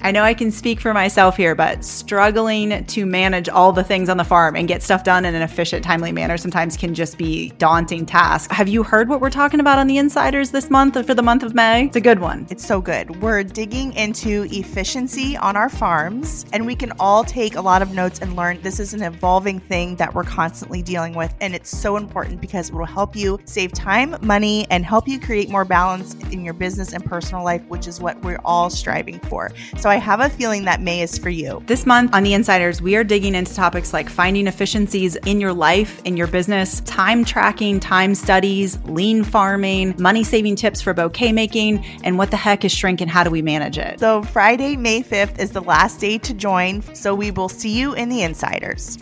[0.00, 4.08] I know I can speak for myself here, but struggling to manage all the things
[4.08, 7.18] on the farm and get stuff done in an efficient, timely manner sometimes can just
[7.18, 8.50] be daunting task.
[8.52, 11.42] Have you heard what we're talking about on the insiders this month for the month
[11.42, 11.86] of May?
[11.86, 12.46] It's a good one.
[12.48, 13.20] It's so good.
[13.20, 17.92] We're digging into efficiency on our farms, and we can all take a lot of
[17.92, 18.60] notes and learn.
[18.62, 22.68] This is an evolving thing that we're constantly dealing with, and it's so important because
[22.68, 26.54] it will help you save time, money, and help you create more balance in your
[26.54, 29.50] business and personal life, which is what we're all striving for.
[29.76, 31.62] So I have a feeling that May is for you.
[31.66, 35.52] This month on The Insiders, we are digging into topics like finding efficiencies in your
[35.52, 41.32] life, in your business, time tracking, time studies, lean farming, money saving tips for bouquet
[41.32, 43.98] making, and what the heck is shrink and how do we manage it.
[44.00, 46.82] So, Friday, May 5th is the last day to join.
[46.94, 48.98] So, we will see you in The Insiders.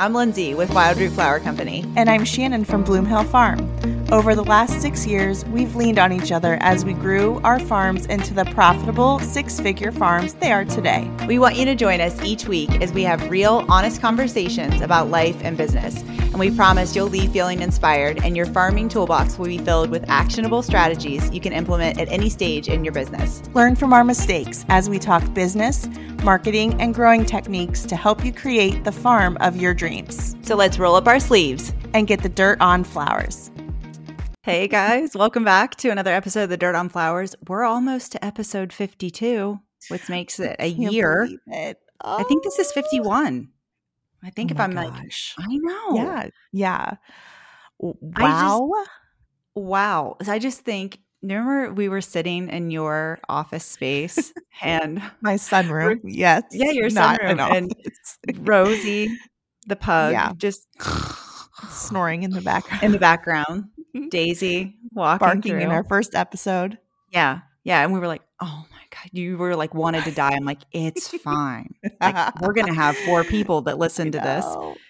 [0.00, 1.84] I'm Lyndsay with Wildroot Flower Company.
[1.94, 3.60] And I'm Shannon from Bloomhill Farm.
[4.10, 8.06] Over the last six years, we've leaned on each other as we grew our farms
[8.06, 11.08] into the profitable six figure farms they are today.
[11.28, 15.10] We want you to join us each week as we have real, honest conversations about
[15.10, 16.02] life and business.
[16.02, 20.08] And we promise you'll leave feeling inspired, and your farming toolbox will be filled with
[20.08, 23.42] actionable strategies you can implement at any stage in your business.
[23.52, 25.88] Learn from our mistakes as we talk business,
[26.24, 29.89] marketing, and growing techniques to help you create the farm of your dreams.
[30.42, 33.50] So let's roll up our sleeves and get the dirt on flowers.
[34.44, 37.34] Hey guys, welcome back to another episode of The Dirt on Flowers.
[37.48, 41.28] We're almost to episode 52, which makes it a year.
[41.48, 41.78] It.
[42.04, 42.18] Oh.
[42.18, 43.48] I think this is 51.
[44.22, 45.34] I think oh if I'm gosh.
[45.36, 45.96] like, I know.
[45.96, 46.28] Yeah.
[46.52, 46.94] Yeah.
[47.80, 48.70] Wow.
[48.72, 48.90] Just,
[49.56, 50.16] wow.
[50.28, 56.00] I just think remember we were sitting in your office space and my sunroom.
[56.04, 56.44] Yes.
[56.52, 57.40] Yeah, your sunroom.
[57.56, 59.16] And Rosie,
[59.66, 60.32] the pug, yeah.
[60.36, 60.66] just
[61.68, 62.82] snoring in the background.
[62.82, 63.64] In the background.
[64.10, 65.60] Daisy walking barking through.
[65.60, 66.78] in our first episode.
[67.08, 67.40] Yeah.
[67.64, 67.82] Yeah.
[67.82, 70.30] And we were like, oh my God, you were like wanted to die.
[70.30, 71.74] I'm like, it's fine.
[72.00, 74.44] Like, we're gonna have four people that listen to this.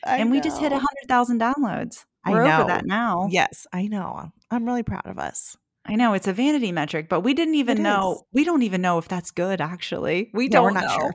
[0.04, 0.36] I and know.
[0.36, 2.04] we just hit a hundred thousand downloads.
[2.28, 2.58] We're I know.
[2.60, 3.28] over that now.
[3.30, 4.32] Yes, I know.
[4.50, 5.56] I'm really proud of us.
[5.86, 8.12] I know it's a vanity metric, but we didn't even it know.
[8.12, 8.22] Is.
[8.32, 9.62] We don't even know if that's good.
[9.62, 10.64] Actually, we don't.
[10.64, 10.96] We're not know.
[10.96, 11.14] sure.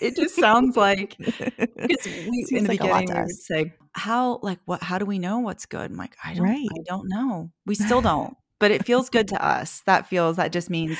[0.00, 4.58] It just sounds like because we in the like beginning we would say how like
[4.64, 5.90] what how do we know what's good?
[5.90, 6.68] I'm like I don't right.
[6.70, 7.50] I don't know.
[7.66, 9.82] We still don't, but it feels good to us.
[9.86, 10.98] That feels that just means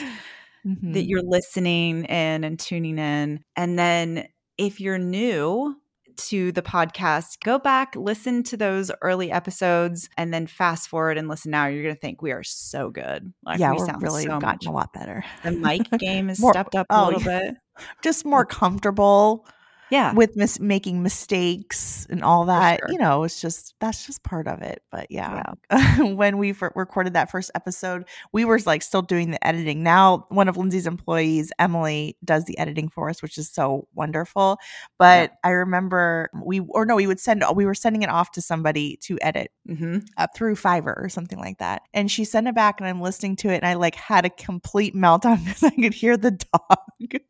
[0.67, 0.93] mm-hmm.
[0.93, 5.77] that you're listening in and tuning in, and then if you're new
[6.17, 11.29] to the podcast, go back, listen to those early episodes, and then fast forward and
[11.29, 11.67] listen now.
[11.67, 13.33] You're going to think we are so good.
[13.45, 14.67] Like, yeah, we are really so gotten much.
[14.67, 15.25] a lot better.
[15.43, 17.55] The mic game has stepped up a oh, little bit.
[18.03, 19.47] Just more comfortable
[19.95, 22.89] yeah with mis- making mistakes and all that sure.
[22.91, 26.03] you know it's just that's just part of it but yeah, yeah.
[26.15, 30.27] when we f- recorded that first episode we were like still doing the editing now
[30.31, 34.59] one of lyndsay's employees emily does the editing for us which is so wonderful
[34.99, 35.37] but yeah.
[35.45, 38.97] i remember we or no we would send we were sending it off to somebody
[38.97, 39.99] to edit mm-hmm.
[40.19, 43.37] up through fiverr or something like that and she sent it back and i'm listening
[43.37, 47.21] to it and i like had a complete meltdown because i could hear the dog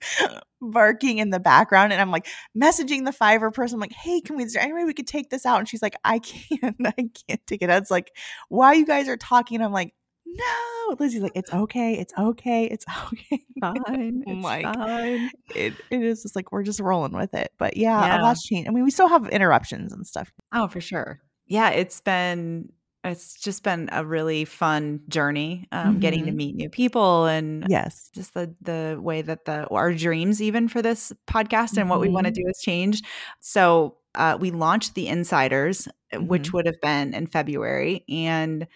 [0.71, 2.27] barking in the background and I'm like
[2.57, 5.07] messaging the Fiverr person I'm like hey can we is there any way we could
[5.07, 5.59] take this out?
[5.59, 7.83] And she's like I can't I can't take it out.
[7.83, 8.17] It's like
[8.49, 9.61] why you guys are talking?
[9.63, 9.95] I'm like
[10.27, 10.97] no.
[10.99, 13.45] Lizzie's like it's okay it's okay it's okay.
[13.61, 15.31] Fine it's like fine.
[15.55, 17.53] It, it is just like we're just rolling with it.
[17.59, 18.21] But yeah, yeah.
[18.21, 18.69] a lot's changed.
[18.69, 20.33] I mean we still have interruptions and stuff.
[20.53, 21.21] Oh for sure.
[21.47, 22.71] Yeah it's been
[23.05, 26.01] it's just been a really fun journey um, mm-hmm.
[26.01, 26.37] getting to mm-hmm.
[26.37, 30.83] meet new people and yes just the the way that the our dreams even for
[30.83, 31.91] this podcast and mm-hmm.
[31.91, 33.05] what we want to do has changed
[33.41, 36.27] so uh, we launched the insiders uh, mm-hmm.
[36.27, 38.67] which would have been in february and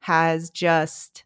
[0.00, 1.24] has just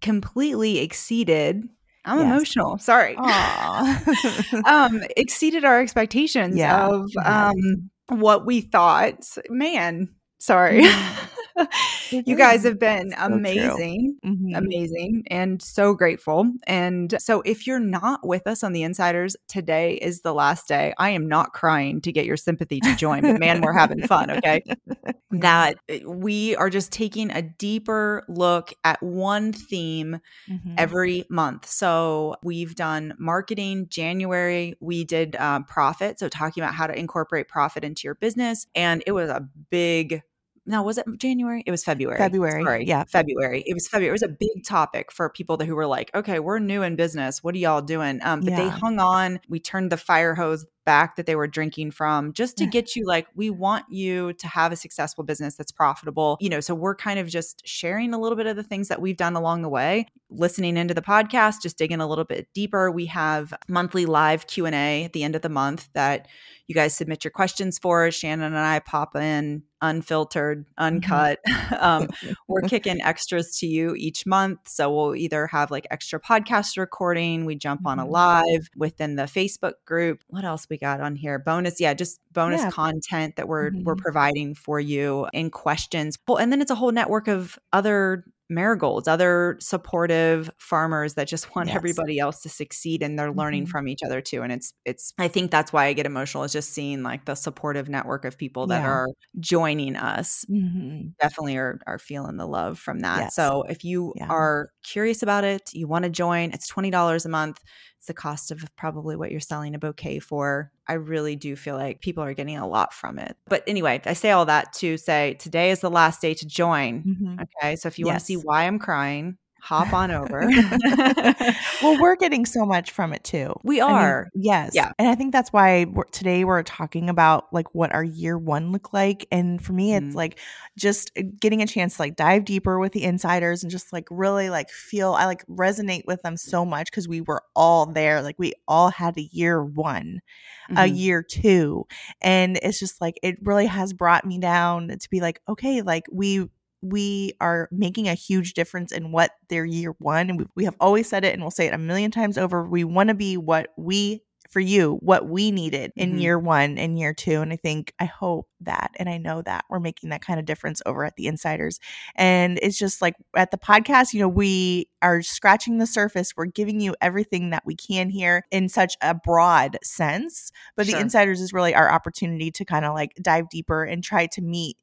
[0.00, 1.68] completely exceeded
[2.04, 2.26] I'm yes.
[2.26, 2.78] emotional.
[2.78, 3.16] Sorry.
[4.64, 6.88] um, exceeded our expectations yeah.
[6.88, 9.28] of um, what we thought.
[9.50, 10.82] Man, sorry.
[10.82, 11.28] Mm-hmm.
[12.10, 14.54] you guys have been so amazing, mm-hmm.
[14.54, 16.50] amazing, and so grateful.
[16.66, 20.94] And so, if you're not with us on the Insiders, today is the last day.
[20.98, 24.30] I am not crying to get your sympathy to join, but man, we're having fun.
[24.30, 24.62] Okay.
[25.30, 30.74] that eh, we are just taking a deeper look at one theme mm-hmm.
[30.78, 31.66] every month.
[31.66, 36.18] So, we've done marketing January, we did um, profit.
[36.18, 38.66] So, talking about how to incorporate profit into your business.
[38.74, 40.22] And it was a big
[40.68, 41.62] no, was it January?
[41.66, 42.18] It was February.
[42.18, 42.62] February.
[42.62, 42.86] Sorry.
[42.86, 43.04] Yeah.
[43.04, 43.64] February.
[43.66, 44.10] It was February.
[44.10, 46.94] It was a big topic for people that, who were like, okay, we're new in
[46.94, 47.42] business.
[47.42, 48.20] What are y'all doing?
[48.22, 48.56] Um, but yeah.
[48.56, 49.40] they hung on.
[49.48, 53.04] We turned the fire hose back that they were drinking from just to get you
[53.04, 56.38] like we want you to have a successful business that's profitable.
[56.40, 58.98] You know, so we're kind of just sharing a little bit of the things that
[58.98, 62.90] we've done along the way, listening into the podcast, just digging a little bit deeper.
[62.90, 66.26] We have monthly live Q&A at the end of the month that
[66.68, 68.10] you guys submit your questions for.
[68.10, 70.84] Shannon and I pop in unfiltered, mm-hmm.
[70.84, 71.40] uncut.
[71.78, 72.08] Um,
[72.48, 74.60] we're kicking extras to you each month.
[74.66, 78.12] So we'll either have like extra podcast recording, we jump on a mm-hmm.
[78.12, 80.24] live within the Facebook group.
[80.28, 81.38] What else we got on here?
[81.38, 82.70] Bonus, yeah, just bonus yeah.
[82.70, 83.84] content that we're mm-hmm.
[83.84, 86.18] we're providing for you in questions.
[86.26, 91.54] Well, and then it's a whole network of other marigolds, other supportive farmers that just
[91.56, 91.76] want yes.
[91.76, 93.70] everybody else to succeed and they're learning mm-hmm.
[93.70, 94.42] from each other too.
[94.42, 97.34] And it's it's I think that's why I get emotional is just seeing like the
[97.34, 98.88] supportive network of people that yeah.
[98.88, 99.08] are
[99.38, 100.44] joining us.
[100.50, 101.08] Mm-hmm.
[101.20, 103.18] Definitely are are feeling the love from that.
[103.18, 103.34] Yes.
[103.34, 104.28] So if you yeah.
[104.28, 107.60] are curious about it, you want to join, it's twenty dollars a month.
[108.08, 110.72] The cost of probably what you're selling a bouquet for.
[110.86, 113.36] I really do feel like people are getting a lot from it.
[113.46, 117.02] But anyway, I say all that to say today is the last day to join.
[117.02, 117.40] Mm-hmm.
[117.42, 117.76] Okay.
[117.76, 118.12] So if you yes.
[118.12, 120.48] want to see why I'm crying, hop on over.
[121.82, 123.54] well, we're getting so much from it too.
[123.64, 124.20] We are.
[124.20, 124.72] I mean, yes.
[124.74, 124.92] Yeah.
[124.98, 128.72] And I think that's why we're, today we're talking about like what our year one
[128.72, 129.26] looked like.
[129.30, 130.40] And for me, it's mm like
[130.76, 134.06] just uh, getting a chance to like dive deeper with the insiders and just like
[134.10, 138.20] really like feel, I like resonate with them so much because we were all there.
[138.22, 140.20] Like we all had a year one,
[140.68, 140.78] mm-hmm.
[140.78, 141.86] a year two.
[142.20, 146.04] And it's just like, it really has brought me down to be like, okay, like
[146.10, 146.48] we,
[146.82, 150.30] we are making a huge difference in what their year one.
[150.30, 152.64] And we, we have always said it and we'll say it a million times over.
[152.64, 156.18] We want to be what we for you what we needed in mm-hmm.
[156.18, 157.42] year one and year two.
[157.42, 160.46] And I think, I hope that, and I know that we're making that kind of
[160.46, 161.78] difference over at the Insiders.
[162.16, 166.32] And it's just like at the podcast, you know, we are scratching the surface.
[166.36, 170.50] We're giving you everything that we can here in such a broad sense.
[170.76, 170.94] But sure.
[170.94, 174.40] the Insiders is really our opportunity to kind of like dive deeper and try to
[174.40, 174.76] meet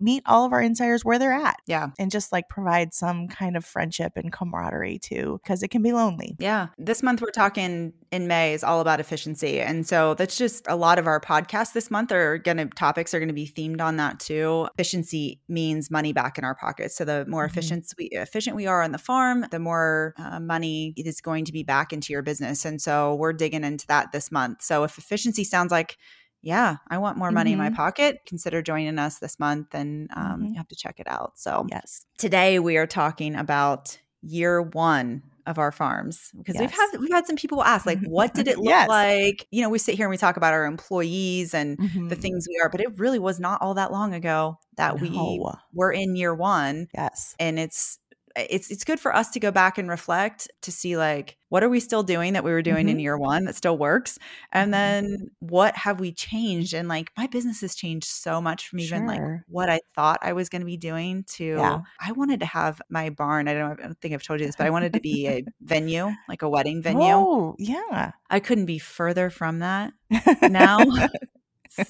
[0.00, 1.56] meet all of our insiders where they're at.
[1.66, 1.88] Yeah.
[1.98, 5.92] And just like provide some kind of friendship and camaraderie too, because it can be
[5.92, 6.36] lonely.
[6.38, 6.68] Yeah.
[6.78, 9.60] This month we're talking in May is all about efficiency.
[9.60, 13.14] And so that's just a lot of our podcasts this month are going to, topics
[13.14, 14.68] are going to be themed on that too.
[14.74, 16.94] Efficiency means money back in our pockets.
[16.96, 17.58] So the more mm-hmm.
[17.58, 21.52] efficient, we, efficient we are on the farm, the more uh, money is going to
[21.52, 22.64] be back into your business.
[22.64, 24.62] And so we're digging into that this month.
[24.62, 25.96] So if efficiency sounds like
[26.42, 27.60] yeah, I want more money mm-hmm.
[27.60, 27.76] in my mm-hmm.
[27.76, 30.44] pocket, consider joining us this month and um, mm-hmm.
[30.46, 31.32] you have to check it out.
[31.36, 36.60] So, yes, today we are talking about year one of our farms because yes.
[36.60, 38.88] we've had we've had some people ask like what did it look yes.
[38.88, 42.06] like you know we sit here and we talk about our employees and mm-hmm.
[42.06, 45.02] the things we are but it really was not all that long ago that no.
[45.02, 47.98] we were in year one yes and it's
[48.36, 51.68] it's it's good for us to go back and reflect to see like what are
[51.68, 52.96] we still doing that we were doing mm-hmm.
[52.96, 54.18] in year one that still works?
[54.52, 55.06] And mm-hmm.
[55.06, 56.72] then what have we changed?
[56.72, 60.32] And like my business has changed so much from even like what i thought i
[60.32, 61.80] was going to be doing to yeah.
[62.00, 63.48] i wanted to have my barn.
[63.48, 65.44] I don't, I don't think i've told you this but i wanted to be a
[65.60, 67.12] venue like a wedding venue.
[67.12, 68.12] Oh yeah.
[68.30, 69.92] I couldn't be further from that
[70.42, 70.78] now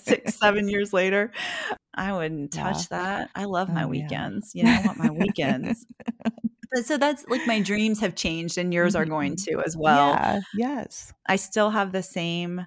[0.05, 1.32] six seven years later
[1.94, 2.99] I wouldn't touch yeah.
[2.99, 3.31] that.
[3.34, 4.52] I love my oh, weekends.
[4.55, 4.64] Yeah.
[4.64, 5.87] You know, I want my weekends.
[6.73, 9.02] but so that's like my dreams have changed and yours mm-hmm.
[9.02, 9.58] are going mm-hmm.
[9.58, 10.11] to as well.
[10.11, 10.40] Yeah.
[10.56, 11.12] Yes.
[11.26, 12.67] I still have the same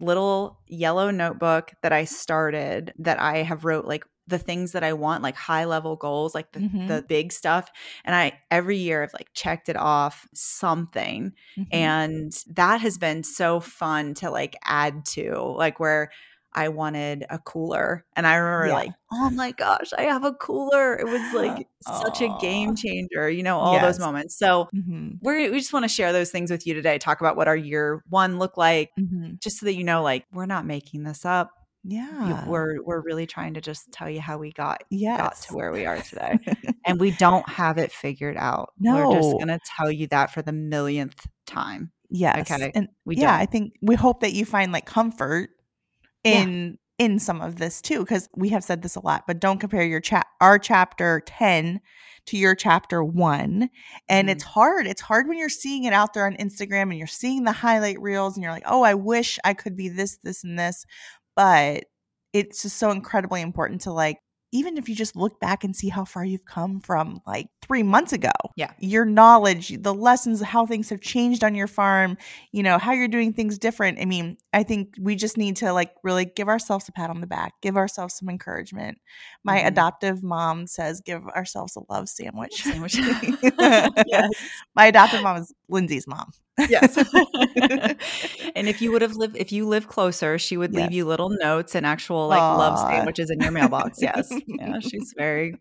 [0.00, 4.92] little yellow notebook that I started that I have wrote like the things that I
[4.92, 6.86] want, like high level goals, like the, mm-hmm.
[6.86, 7.70] the big stuff.
[8.04, 11.32] And I every year I've like checked it off something.
[11.58, 11.62] Mm-hmm.
[11.72, 16.10] And that has been so fun to like add to, like where
[16.52, 18.04] I wanted a cooler.
[18.16, 18.74] And I remember yeah.
[18.74, 20.98] like, oh my gosh, I have a cooler.
[20.98, 23.82] It was like such a game changer, you know, all yes.
[23.82, 24.36] those moments.
[24.38, 25.16] So mm-hmm.
[25.20, 27.56] we we just want to share those things with you today, talk about what our
[27.56, 29.34] year one looked like, mm-hmm.
[29.40, 31.50] just so that you know, like, we're not making this up.
[31.84, 32.46] Yeah.
[32.46, 35.18] We're we're really trying to just tell you how we got yes.
[35.18, 36.38] got to where we are today.
[36.86, 38.72] and we don't have it figured out.
[38.78, 39.08] No.
[39.08, 41.92] We're just gonna tell you that for the millionth time.
[42.10, 42.50] Yes.
[42.50, 42.72] Okay.
[42.74, 43.40] And we yeah, don't.
[43.40, 45.50] I think we hope that you find like comfort
[46.24, 47.06] in yeah.
[47.06, 49.84] in some of this too because we have said this a lot but don't compare
[49.84, 51.80] your chat our chapter 10
[52.26, 53.70] to your chapter 1
[54.08, 54.30] and mm.
[54.30, 57.44] it's hard it's hard when you're seeing it out there on Instagram and you're seeing
[57.44, 60.58] the highlight reels and you're like oh I wish I could be this this and
[60.58, 60.84] this
[61.36, 61.84] but
[62.32, 64.18] it's just so incredibly important to like
[64.52, 67.82] even if you just look back and see how far you've come from like three
[67.82, 68.30] months ago.
[68.56, 68.72] Yeah.
[68.78, 72.16] Your knowledge, the lessons, how things have changed on your farm,
[72.52, 74.00] you know, how you're doing things different.
[74.00, 77.20] I mean, I think we just need to like really give ourselves a pat on
[77.20, 78.98] the back, give ourselves some encouragement.
[79.44, 79.68] My mm-hmm.
[79.68, 82.62] adoptive mom says, give ourselves a love sandwich.
[82.62, 82.96] Sandwich.
[84.06, 84.30] yes.
[84.74, 86.32] My adoptive mom is Lyndsay's mom.
[86.68, 86.96] Yes.
[88.56, 90.82] and if you would have lived, if you live closer, she would yes.
[90.82, 92.58] leave you little notes and actual like Aww.
[92.58, 93.98] love sandwiches in your mailbox.
[94.08, 94.32] Yes.
[94.46, 94.78] Yeah.
[94.80, 95.54] She's very,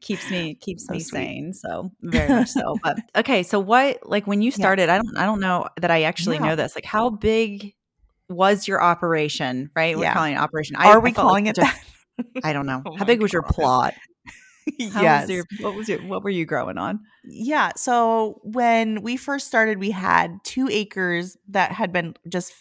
[0.00, 1.18] keeps me, keeps so me sweet.
[1.18, 1.52] sane.
[1.52, 2.78] So very much so.
[2.82, 3.42] But okay.
[3.42, 4.94] So what, like when you started, yeah.
[4.94, 6.46] I don't, I don't know that I actually yeah.
[6.46, 6.74] know this.
[6.74, 7.74] Like how big
[8.28, 9.96] was your operation, right?
[9.96, 10.14] We're yeah.
[10.14, 10.76] calling it operation.
[10.76, 11.82] Are I, we I calling like it that?
[12.44, 12.82] I don't know.
[12.86, 13.34] oh how big was God.
[13.34, 13.94] your plot?
[14.78, 15.22] Yes.
[15.22, 17.00] Was your, what was your what were you growing on?
[17.24, 17.72] Yeah.
[17.76, 22.52] So when we first started, we had two acres that had been just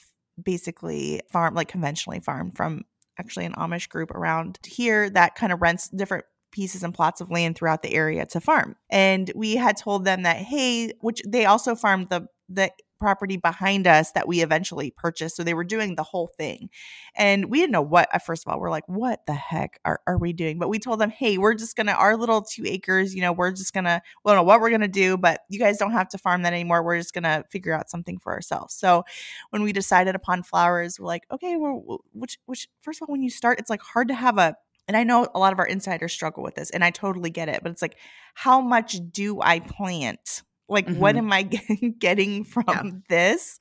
[0.42, 2.84] basically farmed, like conventionally farmed from
[3.20, 7.30] actually an Amish group around here that kind of rents different pieces and plots of
[7.30, 8.76] land throughout the area to farm.
[8.90, 13.88] And we had told them that, hey, which they also farmed the the property behind
[13.88, 15.36] us that we eventually purchased.
[15.36, 16.70] So they were doing the whole thing.
[17.16, 20.18] And we didn't know what, first of all, we're like, what the heck are, are
[20.18, 20.60] we doing?
[20.60, 23.32] But we told them, hey, we're just going to, our little two acres, you know,
[23.32, 25.78] we're just going to, we don't know what we're going to do, but you guys
[25.78, 26.84] don't have to farm that anymore.
[26.84, 28.74] We're just going to figure out something for ourselves.
[28.74, 29.04] So
[29.50, 33.24] when we decided upon flowers, we're like, okay, well, which, which, first of all, when
[33.24, 34.56] you start, it's like hard to have a,
[34.88, 37.50] and I know a lot of our insiders struggle with this, and I totally get
[37.50, 37.98] it, but it's like,
[38.36, 40.44] how much do I plant?
[40.70, 41.00] Like, mm-hmm.
[41.00, 41.44] what am I
[42.00, 42.84] getting from yeah.
[43.10, 43.60] this?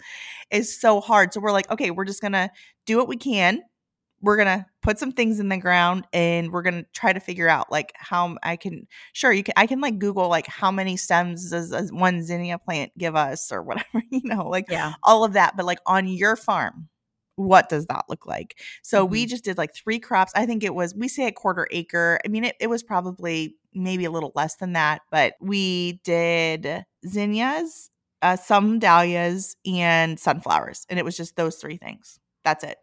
[0.51, 1.33] Is so hard.
[1.33, 2.51] So we're like, okay, we're just gonna
[2.85, 3.63] do what we can.
[4.23, 7.71] We're gonna put some things in the ground and we're gonna try to figure out
[7.71, 11.51] like how I can sure you can I can like Google like how many stems
[11.51, 14.95] does one zinnia plant give us or whatever, you know, like yeah.
[15.03, 15.57] all of that.
[15.57, 16.89] But like on your farm,
[17.37, 18.59] what does that look like?
[18.83, 19.13] So mm-hmm.
[19.13, 20.33] we just did like three crops.
[20.35, 22.19] I think it was, we say a quarter acre.
[22.25, 26.85] I mean, it, it was probably maybe a little less than that, but we did
[27.07, 27.91] zinnias,
[28.23, 30.87] uh, some dahlias, and sunflowers.
[30.89, 32.19] And it was just those three things.
[32.45, 32.79] That's it.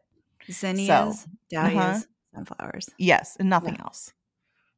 [0.51, 1.99] Zinnias, so, dahlias, uh-huh.
[2.35, 2.89] sunflowers.
[2.97, 3.83] Yes, and nothing yeah.
[3.83, 4.13] else.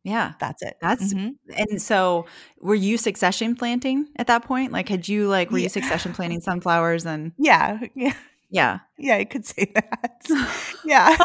[0.05, 0.33] Yeah.
[0.39, 0.77] That's it.
[0.79, 1.29] That's mm-hmm.
[1.57, 2.27] and so
[2.61, 4.71] were you succession planting at that point?
[4.71, 5.63] Like had you like were yeah.
[5.63, 7.79] you succession planting sunflowers and Yeah.
[7.95, 8.13] Yeah.
[8.51, 8.79] Yeah.
[8.97, 10.21] Yeah, I could say that.
[10.85, 11.17] yeah.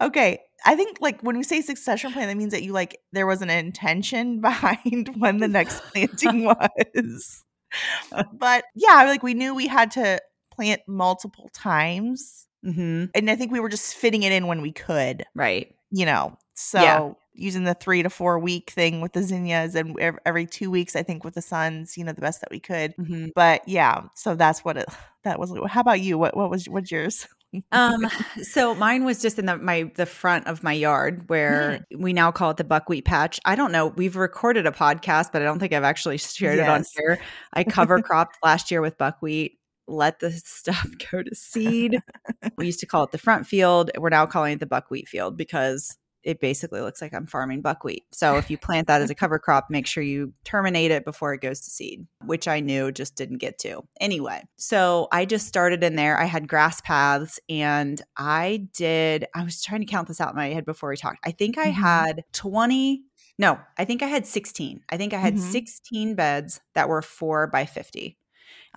[0.00, 0.40] okay.
[0.66, 3.40] I think like when we say succession plan, that means that you like there was
[3.40, 7.44] an intention behind when the next planting was.
[8.32, 10.20] but yeah, like we knew we had to
[10.52, 12.46] plant multiple times.
[12.64, 13.04] Mm-hmm.
[13.14, 15.24] And I think we were just fitting it in when we could.
[15.34, 15.72] Right.
[15.92, 17.12] You know, so yeah.
[17.32, 21.04] using the three to four week thing with the zinnias and every two weeks, I
[21.04, 22.96] think with the suns, you know, the best that we could.
[22.96, 23.28] Mm-hmm.
[23.36, 24.88] But yeah, so that's what it,
[25.22, 25.52] that was.
[25.68, 26.18] How about you?
[26.18, 27.28] What, what was, what's yours?
[27.72, 28.06] um
[28.42, 32.00] so mine was just in the my the front of my yard where mm.
[32.00, 35.42] we now call it the buckwheat patch i don't know we've recorded a podcast but
[35.42, 36.66] i don't think i've actually shared yes.
[36.66, 37.18] it on here
[37.52, 42.00] i cover cropped last year with buckwheat let the stuff go to seed
[42.56, 45.36] we used to call it the front field we're now calling it the buckwheat field
[45.36, 45.96] because
[46.26, 48.04] it basically looks like I'm farming buckwheat.
[48.10, 51.32] So if you plant that as a cover crop, make sure you terminate it before
[51.32, 53.82] it goes to seed, which I knew just didn't get to.
[54.00, 56.18] Anyway, so I just started in there.
[56.18, 60.36] I had grass paths and I did, I was trying to count this out in
[60.36, 61.20] my head before we talked.
[61.24, 61.80] I think I mm-hmm.
[61.80, 63.04] had 20
[63.38, 64.80] no, I think I had 16.
[64.88, 65.50] I think I had mm-hmm.
[65.50, 68.16] 16 beds that were four by 50.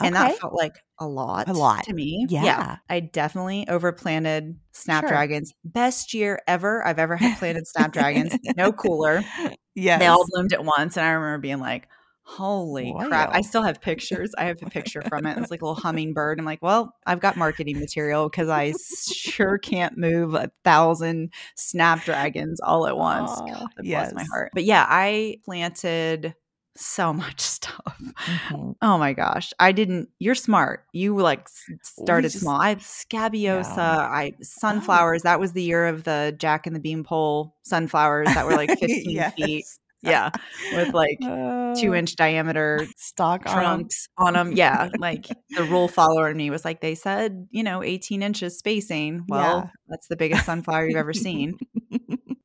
[0.01, 0.29] And okay.
[0.29, 1.47] that felt like a lot.
[1.49, 1.83] A lot.
[1.85, 2.25] To me.
[2.29, 2.43] Yeah.
[2.43, 2.77] yeah.
[2.89, 5.49] I definitely overplanted snapdragons.
[5.49, 5.71] Sure.
[5.71, 8.37] Best year ever I've ever had planted snapdragons.
[8.55, 9.23] no cooler.
[9.75, 9.97] Yeah.
[9.99, 10.97] They all bloomed at once.
[10.97, 11.87] And I remember being like,
[12.29, 13.29] holy crap.
[13.33, 14.31] I still have pictures.
[14.37, 15.37] I have a picture from it.
[15.37, 16.37] It's like a little hummingbird.
[16.37, 18.73] I'm like, well, I've got marketing material because I
[19.11, 23.31] sure can't move a thousand snapdragons all at once.
[23.33, 24.13] Oh, God, yes.
[24.13, 24.51] my heart.
[24.53, 26.35] But yeah, I planted
[26.75, 28.01] so much stuff.
[28.01, 28.71] Mm-hmm.
[28.81, 29.51] Oh my gosh.
[29.59, 30.85] I didn't you're smart.
[30.93, 31.47] You like
[31.81, 32.59] started just, small.
[32.59, 33.97] I have scabiosa, yeah.
[33.97, 34.37] I oh.
[34.41, 35.21] sunflowers.
[35.21, 35.29] Oh.
[35.29, 39.09] That was the year of the Jack and the Beanpole sunflowers that were like 15
[39.09, 39.33] yes.
[39.35, 39.65] feet.
[40.01, 40.29] Yeah.
[40.73, 44.53] With like uh, two inch diameter stalk trunks on them.
[44.53, 44.89] Yeah.
[44.97, 49.25] Like the rule follower in me was like, they said, you know, 18 inches spacing.
[49.27, 49.69] Well, yeah.
[49.89, 51.57] that's the biggest sunflower you've ever seen.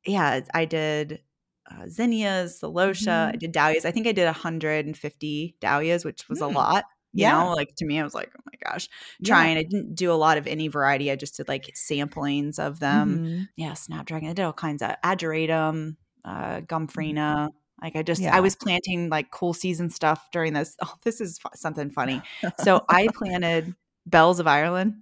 [0.05, 0.41] yeah.
[0.53, 1.21] I did
[1.69, 3.07] uh, zinnias, celosia.
[3.07, 3.33] Mm-hmm.
[3.33, 3.85] I did dahlias.
[3.85, 6.43] I think I did 150 dahlias, which was mm.
[6.43, 6.85] a lot.
[7.13, 7.39] You yeah.
[7.39, 8.89] know, like to me, I was like, oh my gosh,
[9.23, 9.53] trying.
[9.53, 9.61] Yeah.
[9.61, 11.09] I didn't do a lot of any variety.
[11.09, 13.17] I just did like samplings of them.
[13.17, 13.43] Mm-hmm.
[13.55, 14.29] Yeah, Snapdragon.
[14.29, 15.95] I did all kinds of ageratum,
[16.25, 17.13] uh, gomphrena.
[17.13, 17.55] Mm-hmm.
[17.81, 18.35] Like I just, yeah.
[18.35, 20.75] I was planting like cool season stuff during this.
[20.83, 22.21] Oh, this is something funny.
[22.59, 23.73] so I planted
[24.05, 24.95] bells of Ireland.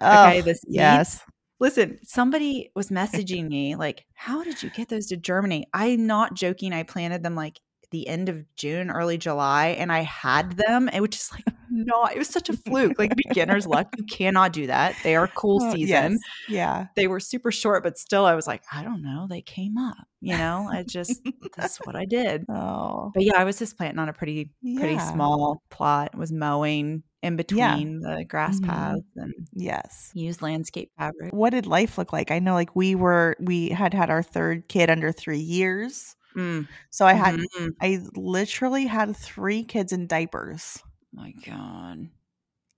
[0.00, 1.22] Okay, oh, this yes.
[1.60, 6.34] Listen, somebody was messaging me like, "How did you get those to germinate?" I'm not
[6.34, 6.72] joking.
[6.72, 11.16] I planted them like the end of June, early July, and I had them, which
[11.16, 12.98] is like no, It was such a fluke.
[12.98, 13.88] Like beginner's luck.
[13.96, 14.96] You cannot do that.
[15.04, 16.12] They are cool Oh, season.
[16.12, 16.18] yes.
[16.48, 16.86] Yeah.
[16.96, 19.26] They were super short, but still, I was like, I don't know.
[19.28, 19.96] They came up.
[20.20, 21.20] You know, I just
[21.56, 22.44] that's what I did.
[22.50, 23.10] Oh.
[23.14, 25.12] But yeah, I was just planting on a pretty pretty Yeah.
[25.12, 26.16] small plot.
[26.16, 28.66] Was mowing in between the grass Mhm.
[28.66, 30.10] paths and Yes.
[30.14, 31.32] used landscape fabric.
[31.32, 32.30] What did life look like?
[32.32, 36.16] I know like we were we had had our third kid under 3 years.
[36.38, 37.70] Mm, So I had mhm.
[37.80, 40.78] I literally had 3 kids in diapers
[41.12, 42.08] my God,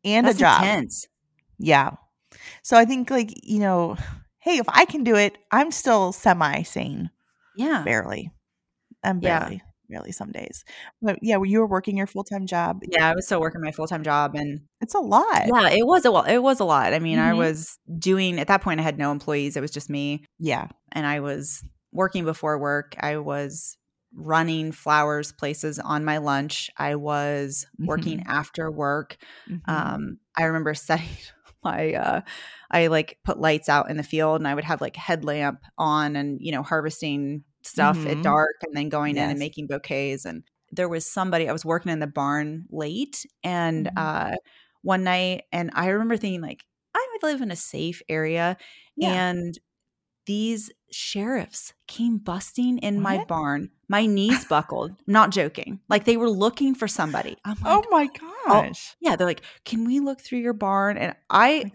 [0.05, 0.62] and that's a job.
[0.62, 1.07] intense.
[1.59, 1.90] Yeah.
[2.62, 3.97] So I think like, you know,
[4.38, 7.11] hey, if I can do it, I'm still semi sane.
[7.57, 8.31] Yeah, Barely.
[9.05, 9.40] I'm Yeah.
[9.40, 10.64] barely, barely some days.
[11.02, 13.11] But yeah, you were working your full time job, yeah.
[13.11, 15.47] I was still working my full time job, and it's a lot.
[15.49, 16.95] yeah, it was a well, it was a lot.
[16.95, 17.38] I mean, I Mhm.
[17.38, 18.81] was doing at that point.
[18.81, 19.57] I had no employees.
[19.57, 20.69] It was just me, Yeah.
[20.93, 22.94] and I was working before work.
[23.00, 23.76] I was
[24.14, 26.70] running flowers places on my lunch.
[26.76, 29.18] I was working after work.
[29.47, 29.61] Mhm.
[29.68, 31.09] Um, I remember setting
[31.62, 32.20] my uh
[32.70, 36.16] I like put lights out in the field and I would have like headlamp on
[36.16, 38.09] and you know harvesting stuff Mhm.
[38.09, 40.42] at dark and then going in and making bouquets and
[40.73, 43.97] there was somebody I was working in the barn late and Mhm.
[43.97, 44.37] uh
[44.82, 48.56] one night and I remember thinking like I would live in a safe area
[48.97, 49.23] Yeah.
[49.23, 49.59] and
[50.26, 53.70] these sheriffs came busting in my barn.
[53.88, 54.92] My knees buckled.
[55.06, 55.80] Not joking.
[55.88, 57.37] Like they were looking for somebody.
[57.44, 58.97] I'm oh like, oh my gosh.
[59.00, 61.73] yeah, they're like, "Can we look through your barn?" And I,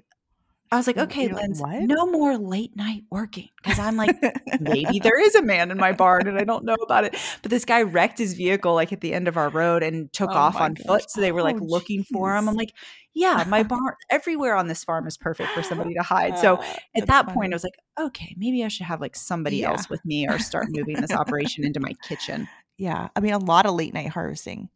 [0.75, 1.49] I was like, "Okay, you're like,
[1.87, 4.15] no more late night working." Because I'm like,
[4.59, 7.15] maybe there is a man in my barn and I don't know about it.
[7.41, 10.29] But this guy wrecked his vehicle like at the end of our road and took
[10.31, 10.85] Oh off on gosh.
[10.85, 11.11] foot.
[11.11, 12.47] So they were like Oh, looking for him.
[12.47, 12.73] I'm like,
[13.13, 16.37] yeah, my barn everywhere on this farm is perfect for somebody to hide.
[16.37, 16.63] So Uh,
[16.95, 17.35] at that funny.
[17.35, 19.69] point, I was like, okay, maybe I should have like somebody Yeah.
[19.69, 22.47] else with me or start moving this operation into my kitchen.
[22.77, 23.07] yeah.
[23.15, 24.69] I mean, a lot of late night harvesting.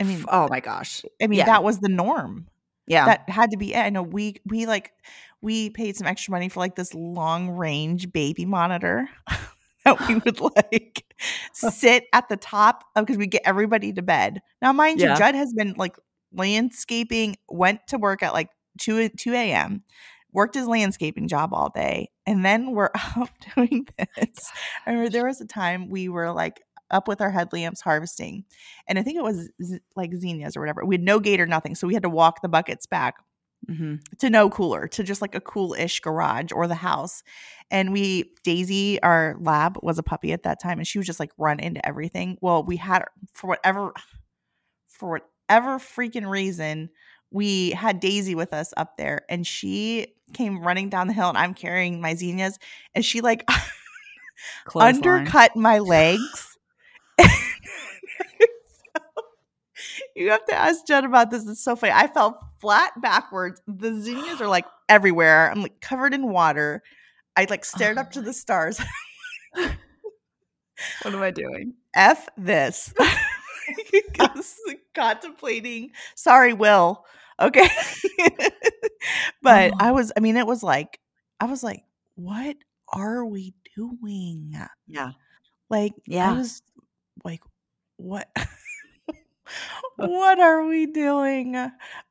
[0.00, 1.44] I mean, oh my gosh, I mean yeah.
[1.46, 2.48] that was the norm.
[2.86, 3.78] yeah, That had to be it.
[3.78, 4.92] I know we we like
[5.44, 9.08] we paid some extra money for like this long range baby monitor
[9.84, 11.04] that we would like
[11.52, 14.40] sit at the top of because we get everybody to bed.
[14.62, 15.10] Now, mind Yeah.
[15.12, 15.96] you, Judd has been like
[16.32, 18.48] landscaping, went to work at like
[18.78, 19.82] 2 2 a.m.,
[20.32, 24.50] worked his landscaping job all day, and then we're up doing this.
[24.86, 28.44] I remember there was a time we were like up with our headlamps harvesting,
[28.88, 30.84] and I think it was z- like zinnias or whatever.
[30.84, 33.16] We had no gate or nothing, so we had to walk the buckets back
[33.66, 37.22] hmm to no cooler to just like a cool-ish garage or the house
[37.70, 41.20] and we daisy our lab was a puppy at that time and she would just
[41.20, 43.92] like run into everything well we had for whatever
[44.88, 46.90] for whatever freaking reason
[47.30, 51.38] we had daisy with us up there and she came running down the hill and
[51.38, 52.58] i'm carrying my zinnias
[52.94, 53.48] and she like
[54.76, 56.58] undercut my legs
[60.16, 61.46] You have to ask Jen about this.
[61.46, 61.92] It's so funny.
[61.92, 63.60] I fell flat backwards.
[63.66, 65.50] The zinnias are like everywhere.
[65.50, 66.82] I'm like covered in water.
[67.36, 68.80] I like oh stared up to the stars.
[71.02, 71.74] What am I doing?
[71.94, 72.92] F this.
[74.94, 75.92] Contemplating.
[76.14, 77.04] Sorry, Will.
[77.40, 77.68] Okay.
[79.42, 79.76] but Oh.
[79.80, 80.98] I was, I mean, it was like,
[81.40, 81.82] I was like,
[82.16, 82.56] what
[82.92, 84.52] are we doing?
[84.86, 85.12] Yeah.
[85.70, 86.30] Like, Yeah.
[86.32, 86.62] I was
[87.24, 87.40] like,
[87.96, 88.28] what?
[89.96, 91.56] What are we doing?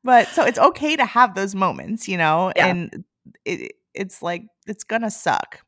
[0.03, 2.67] But so it's okay to have those moments, you know, Yeah.
[2.67, 3.03] and
[3.45, 5.61] it, it's like, it's gonna suck.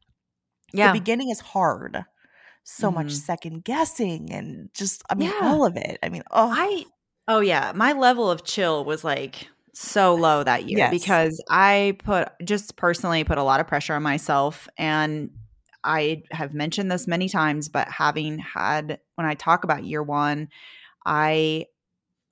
[0.73, 0.91] Yeah.
[0.91, 2.04] The beginning is hard.
[2.63, 3.12] So much Mhm.
[3.25, 5.49] second guessing and just, I mean, Yeah.
[5.51, 5.99] all of it.
[6.01, 6.86] I mean, oh, I
[7.28, 10.91] oh yeah, my level of chill was like so low that year Yes.
[10.91, 15.30] because I put just personally put a lot of pressure on myself and
[15.84, 20.47] I have mentioned this many times but having had when I talk about year 1
[21.05, 21.67] I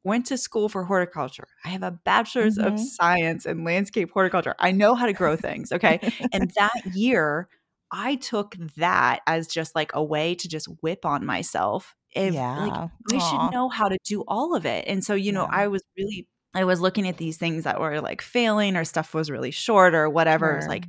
[0.03, 1.47] went to school for horticulture.
[1.65, 2.79] I have a bachelor's of Mhm.
[2.79, 4.55] science in landscape horticulture.
[4.59, 6.01] I know how to grow things, okay?
[6.33, 7.49] and that year
[7.91, 11.95] I took that as just like a way to just whip on myself.
[12.12, 12.89] If like yeah.
[13.13, 13.19] I Aw.
[13.19, 14.86] should know how to do all of it.
[14.88, 15.51] And so, you know, Yeah.
[15.51, 19.13] I was really I was looking at these things that were like failing or stuff
[19.13, 20.53] was really short or whatever.
[20.53, 20.88] It was like,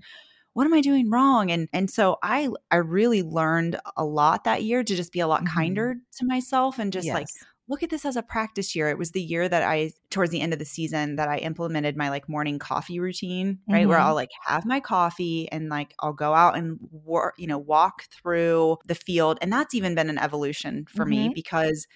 [0.55, 1.51] what am I doing wrong?
[1.51, 5.27] And and so I I really learned a lot that year to just be a
[5.29, 5.47] lot Mhm.
[5.47, 7.45] kinder to myself and just like Yes.
[7.69, 8.89] Look at this as a practice year.
[8.89, 11.97] It was the year that I towards the end of the season that I implemented
[11.97, 13.89] my like morning coffee routine, right?
[13.89, 14.01] Where Mhm.
[14.01, 18.05] I'll like have my coffee and like I'll go out and work, you know, walk
[18.11, 19.39] through the field.
[19.41, 21.35] And that's even been an evolution for me Mhm.
[21.35, 21.87] because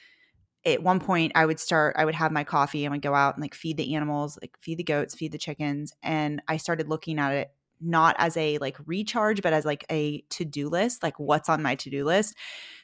[0.66, 3.37] at one point I would start I would have my coffee and would go out
[3.37, 6.88] and like feed the animals, like feed the goats, feed the chickens, and I started
[6.88, 11.19] looking at it not as a like recharge but as like a to-do list like
[11.19, 12.35] what's on my to-do list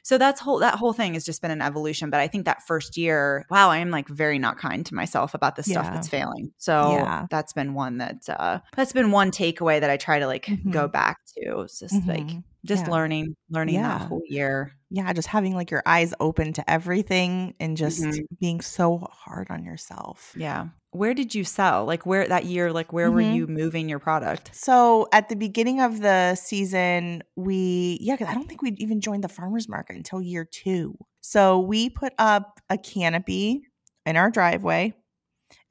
[0.03, 2.61] so that's whole that whole thing has just been an evolution but i think that
[2.65, 5.93] first year wow i am like very not kind to myself about the stuff Yeah.
[5.93, 7.25] that's failing so Yeah.
[7.29, 10.87] that's been one that uh that's been one takeaway that i try to like go
[10.87, 10.91] Mhm.
[10.91, 12.43] back to it's just like Mhm.
[12.65, 12.91] just Yeah.
[12.91, 13.97] learning learning Yeah.
[13.99, 18.19] that whole year yeah, just having like your eyes open to everything and just Mhm.
[18.39, 20.31] being so hard on yourself.
[20.37, 23.35] yeah where did you sell like where that year like where were Mhm.
[23.35, 28.33] you moving your product So at the beginning of the season, we yeah, 'cause I
[28.33, 30.97] don't think we'd even joined the farmers market until year two.
[31.21, 33.67] So we put up a canopy
[34.05, 34.93] in our driveway.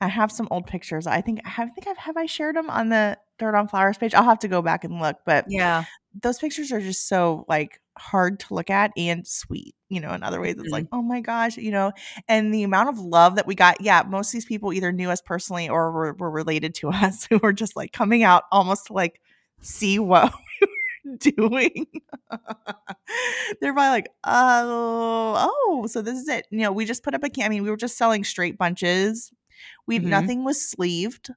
[0.01, 1.07] I have some old pictures.
[1.07, 3.67] I think I have, I think I've have I shared them on the Dirt on
[3.69, 4.15] Flowers page.
[4.15, 5.85] I'll have to go back and look, but yeah
[6.23, 9.75] those pictures are just so like hard to look at and sweet.
[9.89, 11.93] You know, in other ways, it's like, oh my gosh, you know,
[12.29, 13.81] and the amount of love that we got.
[13.81, 17.25] Yeah, most of these people either knew us personally or were, were related to us
[17.27, 19.21] who were just like coming out almost to like
[19.61, 20.67] see what we
[21.11, 21.87] were doing.
[23.61, 26.47] They're probably like, oh, oh, so this is it.
[26.51, 27.47] You know, we just put up a cam.
[27.47, 29.31] I mean, we were just selling straight bunches.
[29.87, 30.05] We Mhm.
[30.05, 31.31] nothing was sleeved.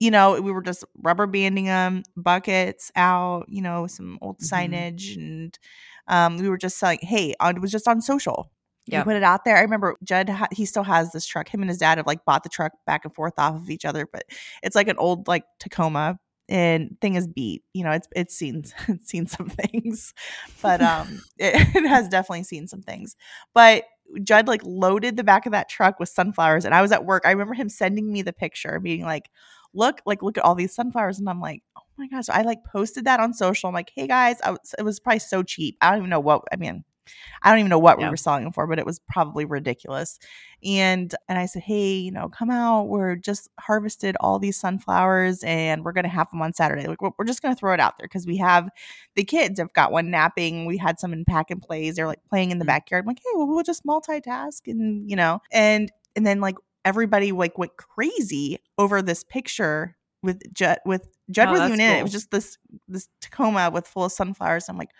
[0.00, 3.46] You know, we were just rubber banding them, buckets out.
[3.48, 4.48] You know, some old Mhm.
[4.70, 5.58] signage, and
[6.06, 8.50] um, we were just like, Hey, it was just on social.
[8.86, 9.04] Yeah.
[9.04, 9.56] Put it out there.
[9.56, 10.30] I remember Judd.
[10.52, 11.48] He still has this truck.
[11.52, 13.84] Him and his dad have like bought the truck back and forth off of each
[13.84, 14.22] other, but
[14.62, 16.18] it's like an old like Tacoma.
[16.50, 17.62] And thing is beat.
[17.74, 20.14] You know, it's it's seen it's seen some things,
[20.62, 23.16] but um, it, it has definitely seen some things.
[23.52, 23.84] But
[24.22, 27.24] Judd like loaded the back of that truck with sunflowers, and I was at work.
[27.26, 29.28] I remember him sending me the picture, being like,
[29.78, 32.64] "Look, like look at all these sunflowers," and I'm like, "Oh my gosh!" I like
[32.64, 33.68] posted that on social.
[33.68, 35.76] I'm like, "Hey guys, I was, it was probably so cheap.
[35.80, 36.42] I don't even know what.
[36.52, 36.84] I mean,
[37.42, 38.06] I don't even know what Yeah.
[38.06, 40.18] we were selling them for, but it was probably ridiculous."
[40.64, 42.88] And and I said, "Hey, you know, come out.
[42.88, 46.86] We're just harvested all these sunflowers, and we're gonna have them on Saturday.
[46.88, 48.68] Like we're, we're just gonna throw it out there because we have
[49.16, 50.66] the kids have got one napping.
[50.66, 51.96] We had some in pack and plays.
[51.96, 52.68] They're like playing in the Mhm.
[52.68, 53.04] backyard.
[53.04, 56.56] I'm like, hey, well, we'll just multitask and you know, and and then like
[56.88, 61.90] everybody like went crazy over this picture with Judd with Judd Oh, wasn't that's even
[61.90, 62.00] in it.
[62.00, 64.68] It was just this this Tacoma with full of sunflowers.
[64.68, 64.90] I'm like,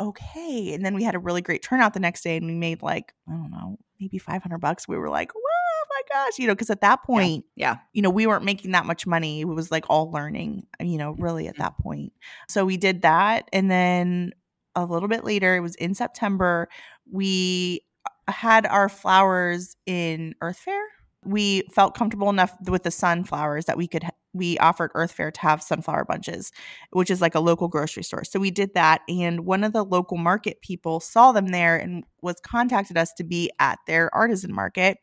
[0.00, 0.72] okay.
[0.74, 3.12] And then we had a really great turnout the next day and we made like,
[3.28, 4.88] I don't know, maybe 500 bucks.
[4.88, 8.10] We were like, oh my gosh, you know, because at that point, yeah you know,
[8.10, 9.42] we weren't making that much money.
[9.42, 11.58] It was like all learning, you know, really at Mhm.
[11.58, 12.12] that point.
[12.48, 13.48] So we did that.
[13.52, 14.32] And then
[14.74, 16.68] a little bit later, it was in September,
[17.10, 17.82] we
[18.26, 20.82] uh, had our flowers in Earth Fare.
[21.24, 25.40] We felt comfortable enough with the sunflowers that we could, we offered Earth Fare to
[25.40, 26.52] have sunflower bunches,
[26.90, 28.24] which is like a local grocery store.
[28.24, 29.02] So we did that.
[29.08, 33.24] And one of the local market people saw them there and was contacted us to
[33.24, 34.98] be at their artisan market.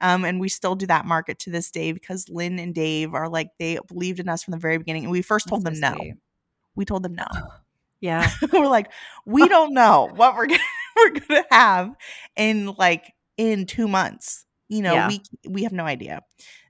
[0.00, 3.28] Um, and we still do that market to this day because Lynn and Dave are
[3.28, 5.04] like, they believed in us from the very beginning.
[5.04, 6.12] And we first told That's them no.
[6.74, 7.26] We told them no.
[8.00, 8.90] yeah we're like,
[9.26, 10.60] we don't know what we're gonna,
[10.96, 11.94] we're gonna have
[12.36, 14.44] in like in two months.
[14.70, 15.08] You know, Yeah.
[15.08, 16.22] we we have no idea.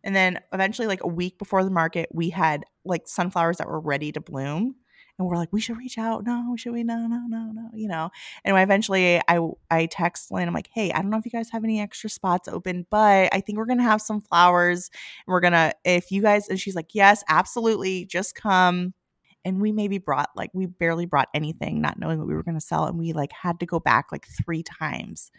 [0.02, 3.78] And then eventually, like a week before the market, we had like sunflowers that were
[3.78, 4.74] ready to bloom.
[5.18, 6.24] And we're like, we should reach out.
[6.24, 6.82] No, should we?
[6.82, 7.68] No, no, no, no.
[7.74, 8.08] You know.
[8.42, 9.38] And eventually, I
[9.70, 10.48] I text Lynn.
[10.48, 13.28] I'm like, hey, I don't know if you guys have any extra spots open, but
[13.34, 14.88] I think we're gonna have some flowers.
[15.26, 16.48] And we're gonna if you guys.
[16.48, 18.06] And she's like, yes, absolutely.
[18.06, 18.94] Just come
[19.44, 22.54] and we maybe brought like we barely brought anything not knowing what we were going
[22.56, 25.30] to sell and we like had to go back like three times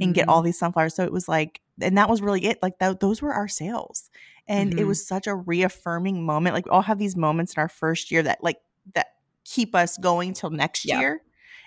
[0.00, 0.94] and get all these sunflowers.
[0.94, 4.10] So it was like and that was really it like tho- those were our sales.
[4.48, 4.86] And it Mhm.
[4.88, 8.22] was such a reaffirming moment like we all have these moments in our first year
[8.22, 8.58] that like
[8.94, 9.08] that
[9.44, 11.00] keep us going till next Yeah.
[11.00, 11.22] year.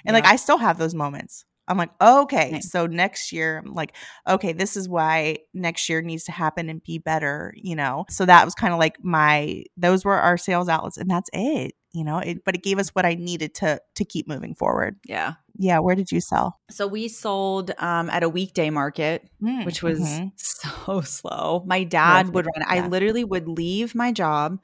[0.05, 2.71] And like i still have those moments i'm like okay Nice.
[2.71, 3.95] so next year i'm like
[4.27, 8.25] okay this is why next year needs to happen and be better you know so
[8.25, 12.03] that was kind of like my those were our sales outlets and that's it you
[12.03, 15.33] know it, but it gave us what i needed to to keep moving forward yeah
[15.57, 19.81] yeah where did you sell so we sold um, at a weekday market Mm, which
[19.81, 20.31] was mhm.
[20.35, 21.63] so slow.
[21.65, 22.65] My dad Was would run.
[22.67, 24.59] I literally would leave my job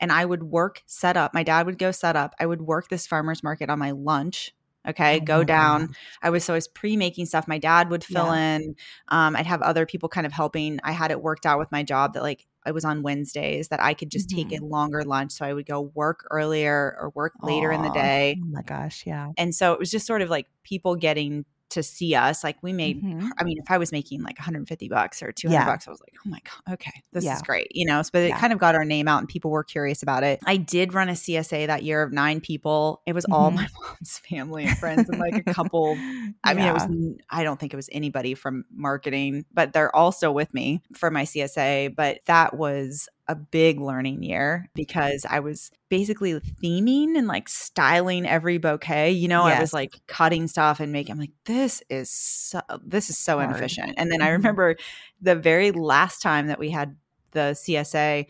[0.00, 1.34] and I would work set up.
[1.34, 2.34] My dad would go set up.
[2.40, 4.54] I would work this farmer's market on my lunch.
[4.88, 5.88] Okay, Oh go down.
[5.88, 6.18] gosh.
[6.22, 7.46] I was so I was pre-making stuff.
[7.46, 8.74] My dad would fill in.
[9.08, 10.80] Um, I'd have other people kind of helping.
[10.82, 13.80] I had it worked out with my job that like I was on Wednesdays that
[13.82, 14.60] I could just take Mhm.
[14.60, 15.32] a longer lunch.
[15.32, 18.38] So I would go work earlier or work later in the day.
[18.42, 21.82] oh my gosh yeah And so it was just sort of like people getting to
[21.82, 22.42] see us.
[22.44, 23.30] Like we made, Mhm.
[23.38, 25.66] I mean, if I was making like 150 bucks or 200 Yeah.
[25.66, 27.36] bucks, I was like, oh my God, okay, this Yeah.
[27.36, 27.68] is great.
[27.74, 28.38] You know, so, but it Yeah.
[28.38, 30.40] kind of got our name out and people were curious about it.
[30.46, 33.02] I did run a CSA that year of nine people.
[33.06, 33.54] It was all Mhm.
[33.56, 33.66] my
[34.00, 35.96] mom's family and friends and like a couple.
[36.44, 36.88] I mean, it was,
[37.30, 41.10] I don't think it was anybody from marketing, but they're all still with me for
[41.10, 41.88] my CSA.
[41.94, 48.26] But that was a big learning year because I was basically theming and like styling
[48.26, 49.12] every bouquet.
[49.12, 49.58] You know, yes.
[49.58, 53.38] I was like cutting stuff and making I'm like this is so this is so
[53.38, 53.50] Hard.
[53.50, 53.94] inefficient.
[53.96, 54.28] And then mm-hmm.
[54.28, 54.76] I remember
[55.20, 56.96] the very last time that we had
[57.30, 58.26] the CSA,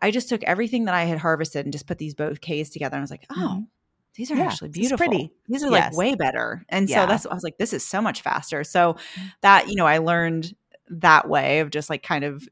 [0.00, 3.00] I just took everything that I had harvested and just put these bouquets together and
[3.00, 3.62] I was like, "Oh, mm-hmm.
[4.14, 5.06] these are yeah, actually beautiful.
[5.06, 5.32] Pretty.
[5.48, 5.92] These are yes.
[5.92, 7.02] like way better." And yeah.
[7.02, 9.32] so that's I was like, "This is so much faster." So mm.
[9.40, 10.54] that, you know, I learned
[10.88, 12.48] that way of just like kind of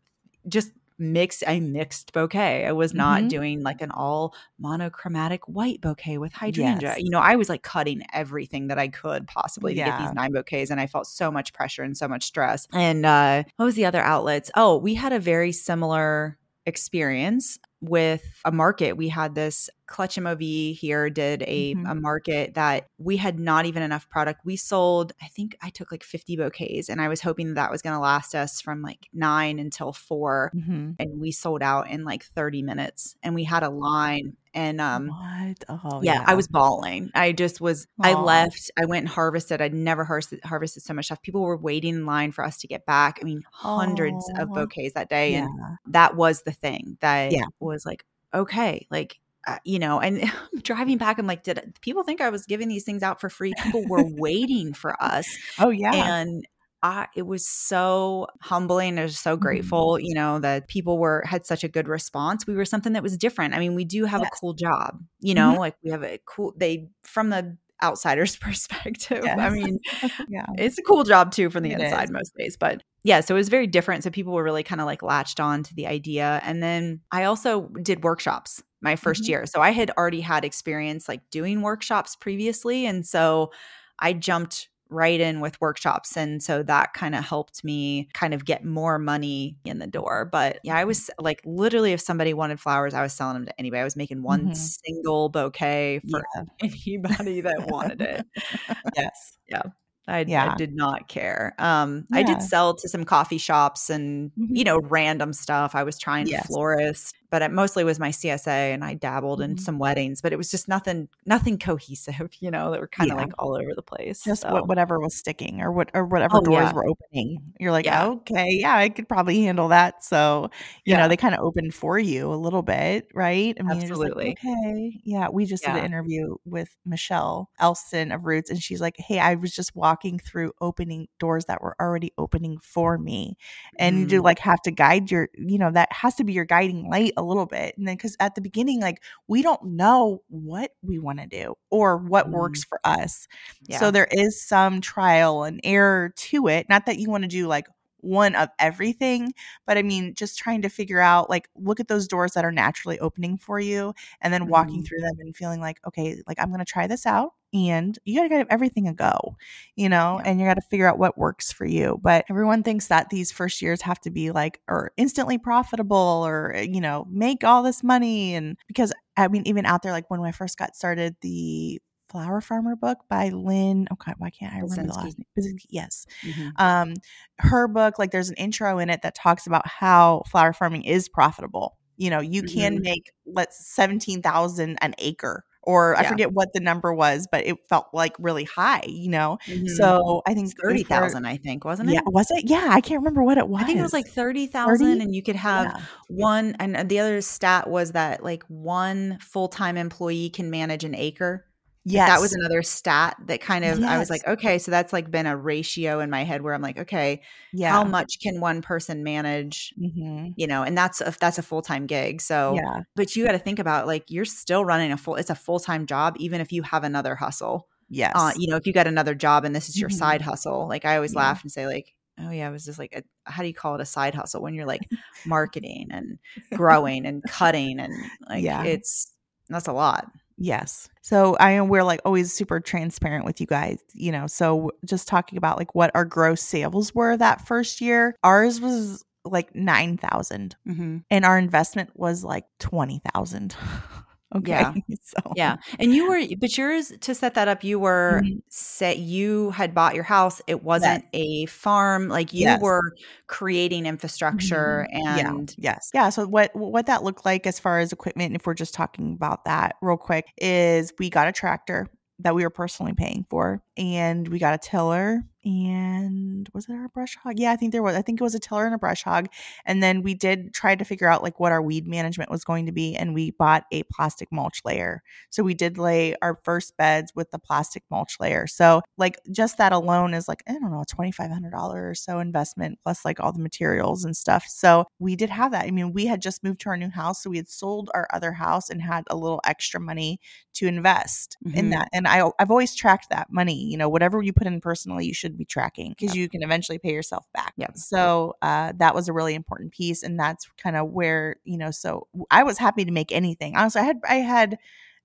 [0.48, 2.66] just mix a mixed bouquet.
[2.66, 3.28] I was not mm-hmm.
[3.28, 6.94] doing like an all monochromatic white bouquet with hydrangea.
[6.96, 7.00] Yes.
[7.00, 9.98] You know, I was like cutting everything that I could possibly to yeah.
[9.98, 12.66] get these nine bouquets and I felt so much pressure and so much stress.
[12.72, 14.50] And uh what was the other outlets?
[14.56, 18.96] Oh, we had a very similar experience with a market.
[18.96, 21.86] We had this Clutch MOV here did a, mm-hmm.
[21.86, 24.40] a market that we had not even enough product.
[24.44, 27.70] We sold, I think I took like 50 bouquets and I was hoping that, that
[27.70, 30.90] was going to last us from like nine until 4 mm-hmm.
[30.98, 34.36] And we sold out in like 30 minutes and we had a line.
[34.58, 35.64] And um, what?
[35.68, 37.12] Oh, yeah, yeah, I was bawling.
[37.14, 38.06] I just was, Aww.
[38.06, 39.60] I left, I went and harvested.
[39.60, 41.22] I'd never harvested, harvested so much stuff.
[41.22, 43.20] People were waiting in line for us to get back.
[43.22, 44.42] I mean, hundreds Aww.
[44.42, 45.32] of bouquets that day.
[45.32, 45.44] Yeah.
[45.44, 47.44] And that was the thing that yeah.
[47.60, 50.28] was like, okay, like uh, you know, and
[50.64, 53.54] driving back, I'm like, did people think I was giving these things out for free?
[53.62, 55.28] People were waiting for us.
[55.60, 56.44] Oh yeah, and
[56.82, 58.98] I, it was so humbling.
[58.98, 59.42] I was so mm-hmm.
[59.42, 60.04] grateful, mm-hmm.
[60.04, 62.46] you know, that people were had such a good response.
[62.46, 63.54] We were something that was different.
[63.54, 64.30] I mean, we do have yes.
[64.32, 65.60] a cool job, you know, mm-hmm.
[65.60, 66.54] like we have a cool.
[66.56, 69.22] They from the outsider's perspective.
[69.24, 69.38] Yes.
[69.38, 69.78] I mean,
[70.28, 72.10] yeah, it's a cool job too from the it inside is.
[72.10, 74.04] most days, but yeah, so it was very different.
[74.04, 76.40] So people were really kind of like latched on to the idea.
[76.44, 79.30] And then I also did workshops my 1st mm-hmm.
[79.30, 79.46] year.
[79.46, 82.86] So I had already had experience like doing workshops previously.
[82.86, 83.50] And so
[83.98, 86.16] I jumped right in with workshops.
[86.16, 90.24] And so that kind of helped me kind of get more money in the door.
[90.24, 90.88] But yeah, I mm-hmm.
[90.88, 93.80] was like literally, if somebody wanted flowers, I was selling them to anybody.
[93.80, 94.52] I was making one mm-hmm.
[94.54, 96.44] single bouquet for yeah.
[96.86, 98.26] anybody that wanted it.
[98.96, 99.38] yes.
[99.48, 99.62] Yeah.
[100.08, 100.52] I, yeah.
[100.52, 101.54] I did not care.
[101.58, 102.18] Um, yeah.
[102.18, 104.56] I did sell to some coffee shops and mm-hmm.
[104.56, 105.74] you know random stuff.
[105.74, 106.46] I was trying yes.
[106.46, 109.52] florist, but it mostly was my CSA, and I dabbled mm-hmm.
[109.52, 110.20] in some weddings.
[110.20, 112.30] But it was just nothing, nothing cohesive.
[112.40, 113.24] You know, that were kind of yeah.
[113.24, 114.22] like all over the place.
[114.22, 114.62] Just so.
[114.64, 116.72] whatever was sticking, or what, or whatever oh, doors yeah.
[116.72, 117.52] were opening.
[117.58, 120.04] You're like, okay, yeah, I could probably handle that.
[120.04, 120.50] So
[120.84, 123.56] you know, they kind of opened for you a little bit, right?
[123.58, 124.28] I mean, absolutely.
[124.28, 125.28] Like, okay, yeah.
[125.30, 129.34] We just did an interview with Michelle Elston of Roots, and she's like, hey, I
[129.34, 133.36] was just walking through opening doors that were already opening for me
[133.78, 134.12] and mm.
[134.12, 137.12] you like have to guide your you know that has to be your guiding light
[137.18, 140.98] a little bit and then because at the beginning like we don't know what we
[140.98, 142.32] want to do or what mm.
[142.32, 143.26] works for us
[143.66, 143.78] yeah.
[143.78, 147.46] so there is some trial and error to it not that you want to do
[147.46, 147.66] like
[148.00, 149.32] one of everything
[149.66, 152.52] but i mean just trying to figure out like look at those doors that are
[152.52, 154.84] naturally opening for you and then walking mm-hmm.
[154.84, 158.16] through them and feeling like okay like i'm going to try this out and you
[158.16, 159.36] got to give everything a go
[159.74, 160.30] you know yeah.
[160.30, 163.32] and you got to figure out what works for you but everyone thinks that these
[163.32, 167.62] first years have to be like or instantly profitable or eh, you know make all
[167.62, 171.16] this money and because i mean even out there like when i first got started
[171.22, 173.86] the Flower Farmer book by Lynn.
[173.92, 175.56] Okay, why can't I remember the last name?
[175.68, 176.06] Yes.
[176.22, 176.48] Mm-hmm.
[176.56, 176.94] Um,
[177.38, 181.08] her book, like there's an intro in it that talks about how flower farming is
[181.08, 181.76] profitable.
[181.96, 182.58] You know, you mm-hmm.
[182.58, 186.00] can make let's seventeen thousand an acre or yeah.
[186.00, 189.36] I forget what the number was, but it felt like really high, you know.
[189.46, 189.66] Mm-hmm.
[189.66, 191.26] So I think thirty thousand.
[191.26, 191.92] I think wasn't it?
[191.92, 192.48] Yeah, was it?
[192.48, 193.62] Yeah, I can't remember what it was.
[193.62, 195.80] I think it was like thirty thousand, and you could have yeah.
[196.08, 196.56] one.
[196.58, 201.44] And the other stat was that like one full time employee can manage an acre.
[201.90, 202.08] Yes.
[202.08, 203.88] That was another stat that kind of yes.
[203.88, 206.60] I was like, okay, so that's like been a ratio in my head where I'm
[206.60, 207.22] like, okay,
[207.52, 207.72] yeah.
[207.72, 209.72] how much can one person manage?
[209.80, 210.32] Mm-hmm.
[210.36, 212.20] You know, and that's a, that's a full time gig.
[212.20, 212.82] So, yeah.
[212.94, 215.16] but you got to think about like you're still running a full.
[215.16, 217.68] It's a full time job, even if you have another hustle.
[217.88, 218.12] Yes.
[218.14, 219.98] Uh, you know, if you got another job and this is your mm-hmm.
[219.98, 221.20] side hustle, like I always yeah.
[221.20, 223.74] laugh and say like, oh yeah, it was just like a, how do you call
[223.76, 224.82] it a side hustle when you're like
[225.24, 226.18] marketing and
[226.54, 227.94] growing and cutting and
[228.28, 228.64] like yeah.
[228.64, 229.14] it's
[229.48, 230.10] that's a lot.
[230.38, 230.88] Yes.
[231.02, 234.26] So I am we're like always super transparent with you guys, you know.
[234.26, 238.14] So just talking about like what our gross sales were that first year.
[238.22, 240.98] Ours was like 9,000 mm-hmm.
[241.10, 243.56] and our investment was like 20,000.
[244.34, 244.50] Okay.
[244.50, 244.74] Yeah.
[245.02, 245.32] so.
[245.36, 245.56] Yeah.
[245.78, 248.38] And you were, but yours to set that up, you were mm-hmm.
[248.48, 250.42] set, you had bought your house.
[250.46, 251.22] It wasn't yes.
[251.22, 252.08] a farm.
[252.08, 252.60] Like you yes.
[252.60, 252.94] were
[253.26, 255.18] creating infrastructure mm-hmm.
[255.18, 255.72] and yeah.
[255.72, 255.90] yes.
[255.94, 256.08] Yeah.
[256.10, 259.44] So what, what that looked like as far as equipment, if we're just talking about
[259.46, 261.88] that real quick, is we got a tractor
[262.20, 266.88] that we were personally paying for and we got a tiller and was it our
[266.88, 267.38] brush hog?
[267.38, 267.94] Yeah, I think there was.
[267.96, 269.28] I think it was a tiller and a brush hog.
[269.64, 272.66] And then we did try to figure out like what our weed management was going
[272.66, 275.02] to be, and we bought a plastic mulch layer.
[275.30, 278.46] So we did lay our first beds with the plastic mulch layer.
[278.46, 281.94] So like just that alone is like I don't know twenty five hundred dollars or
[281.94, 284.44] so investment plus like all the materials and stuff.
[284.48, 285.66] So we did have that.
[285.66, 288.08] I mean, we had just moved to our new house, so we had sold our
[288.12, 290.20] other house and had a little extra money
[290.54, 291.56] to invest mm-hmm.
[291.56, 291.88] in that.
[291.92, 293.67] And I I've always tracked that money.
[293.68, 296.22] You know, whatever you put in personally, you should be tracking because yep.
[296.22, 297.54] you can eventually pay yourself back.
[297.56, 297.76] Yep.
[297.76, 301.70] So uh, that was a really important piece, and that's kind of where you know.
[301.70, 303.56] So I was happy to make anything.
[303.56, 304.58] Honestly, I had I had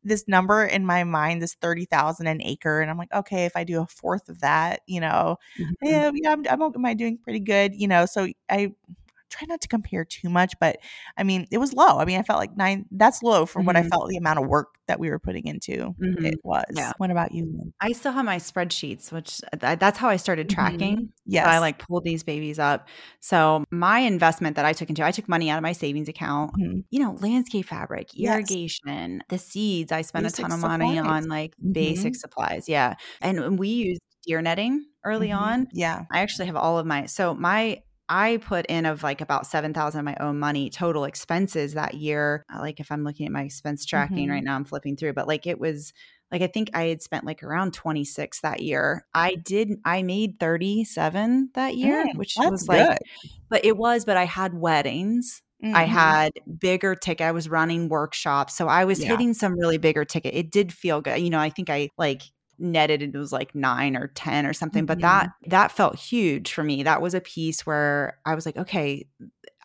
[0.03, 3.55] this number in my mind, this thirty thousand an acre, and I'm like, okay, if
[3.55, 5.71] I do a fourth of that, you know, mm-hmm.
[5.81, 8.05] yeah, yeah, I'm, I'm, am I doing pretty good, you know?
[8.05, 8.73] So I
[9.33, 10.77] try not to compare too much, but
[11.17, 11.97] I mean, it was low.
[11.97, 13.65] I mean, I felt like nine, that's low for mm-hmm.
[13.67, 13.89] what I mm-hmm.
[13.89, 16.25] felt the amount of work that we were putting into mm-hmm.
[16.25, 16.65] it was.
[16.75, 16.91] Yeah.
[16.97, 17.71] What about you?
[17.79, 20.55] I still have my spreadsheets, which th- that's how I started mm-hmm.
[20.55, 20.95] tracking.
[20.97, 21.05] Mm-hmm.
[21.25, 21.45] Yes.
[21.45, 22.87] So I like pulled these babies up.
[23.19, 26.51] So my investment that I took into, I took money out of my savings account,
[26.59, 26.79] mm-hmm.
[26.91, 29.21] you know, landscape fabric, irrigation, yes.
[29.29, 29.91] the seeds.
[29.91, 32.69] I spent basic a ton of money on like basic supplies.
[32.69, 32.95] Yeah.
[33.21, 35.67] And we used deer netting early on.
[35.73, 36.03] Yeah.
[36.11, 39.99] I actually have all of my, so my, I put in of like about 7,000
[39.99, 42.43] of my own money total expenses that year.
[42.53, 44.31] Uh, like if I'm looking at my expense tracking mm-hmm.
[44.31, 45.93] right now, I'm flipping through, but like it was
[46.31, 49.05] like I think I had spent like around 26 that year.
[49.13, 52.97] I did I made 37 that year, mm, which was like good.
[53.49, 55.41] but it was but I had weddings.
[55.63, 55.75] Mm-hmm.
[55.75, 57.25] I had bigger ticket.
[57.25, 58.55] I was running workshops.
[58.55, 59.09] So I was yeah.
[59.09, 60.33] hitting some really bigger ticket.
[60.33, 61.19] It did feel good.
[61.19, 62.23] You know, I think I like
[62.59, 66.63] netted it was like 9 or 10 or something but that that felt huge for
[66.63, 66.83] me.
[66.83, 69.07] That was a piece where i was like okay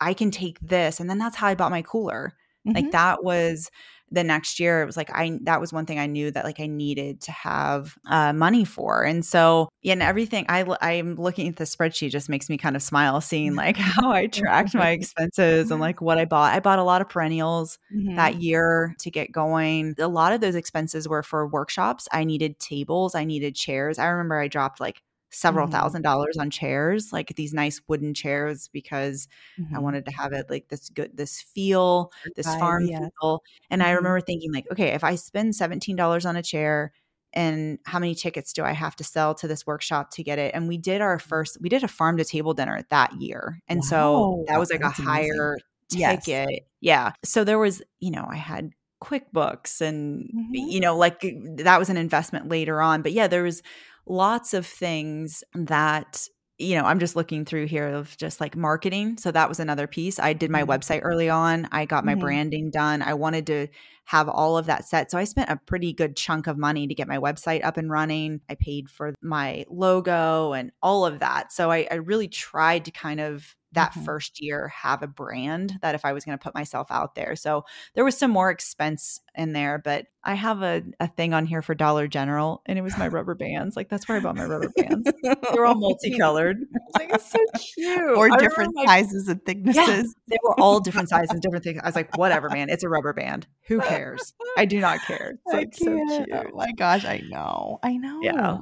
[0.00, 2.34] i can take this and then that's how i bought my cooler.
[2.66, 2.76] Mm-hmm.
[2.76, 3.70] like that was
[4.10, 6.60] the next year it was like i that was one thing i knew that like
[6.60, 9.04] i needed to have uh, money for.
[9.04, 12.82] And so and everything i i'm looking at the spreadsheet just makes me kind of
[12.82, 16.54] smile seeing like how i tracked my expenses and like what i bought.
[16.54, 18.16] I bought a lot of perennials mm-hmm.
[18.16, 19.94] that year to get going.
[19.98, 22.08] A lot of those expenses were for workshops.
[22.12, 23.14] I needed tables.
[23.14, 23.98] I needed chairs.
[23.98, 25.74] I remember i dropped like several mm-hmm.
[25.74, 29.28] thousand dollars on chairs, like these nice wooden chairs, because
[29.60, 29.74] mm-hmm.
[29.76, 33.08] I wanted to have it like this good, this feel, this farm yeah.
[33.20, 33.42] feel.
[33.70, 33.88] And mm-hmm.
[33.88, 36.92] I remember thinking, like, okay, if I spend $17 on a chair,
[37.34, 40.54] and how many tickets do I have to sell to this workshop to get it?
[40.54, 41.28] And we did our mm-hmm.
[41.28, 43.60] first, we did a farm to table dinner that year.
[43.68, 43.88] And wow.
[43.88, 45.58] so that was like a higher
[45.92, 46.20] amazing.
[46.20, 46.50] ticket.
[46.50, 46.60] Yes.
[46.80, 47.12] Yeah.
[47.24, 48.70] So there was, you know, I had
[49.02, 50.54] QuickBooks and, mm-hmm.
[50.54, 51.20] you know, like
[51.56, 53.02] that was an investment later on.
[53.02, 53.62] But yeah, there was
[54.08, 56.28] lots of things that
[56.60, 59.16] you know, I'm just looking through here of just like marketing.
[59.16, 60.18] So that was another piece.
[60.18, 60.72] I did my mm-hmm.
[60.72, 61.68] website early on.
[61.70, 62.20] I got my mm-hmm.
[62.20, 63.00] branding done.
[63.00, 63.68] I wanted to
[64.06, 65.10] have all of that set.
[65.10, 67.90] So I spent a pretty good chunk of money to get my website up and
[67.90, 68.40] running.
[68.50, 71.52] I paid for my logo and all of that.
[71.52, 74.04] So I, I really tried to kind of that mm-hmm.
[74.04, 77.36] first year have a brand that if I was going to put myself out there.
[77.36, 81.46] So there was some more expense in there, but I have a, a thing on
[81.46, 83.76] here for Dollar General and it was my rubber bands.
[83.76, 85.10] Like that's where I bought my rubber bands.
[85.22, 86.58] They're all multicolored.
[86.98, 87.38] Like, it's so
[87.76, 88.16] cute.
[88.16, 89.76] Or I different sizes and thicknesses.
[89.76, 91.80] Yeah, they were all different sizes and different things.
[91.82, 92.70] I was like, whatever, man.
[92.70, 93.46] It's a rubber band.
[93.66, 94.32] Who cares?
[94.56, 95.34] I do not care.
[95.46, 96.28] It's like so cute.
[96.32, 97.78] Oh my gosh, I know.
[97.82, 98.20] I know.
[98.22, 98.56] Yeah.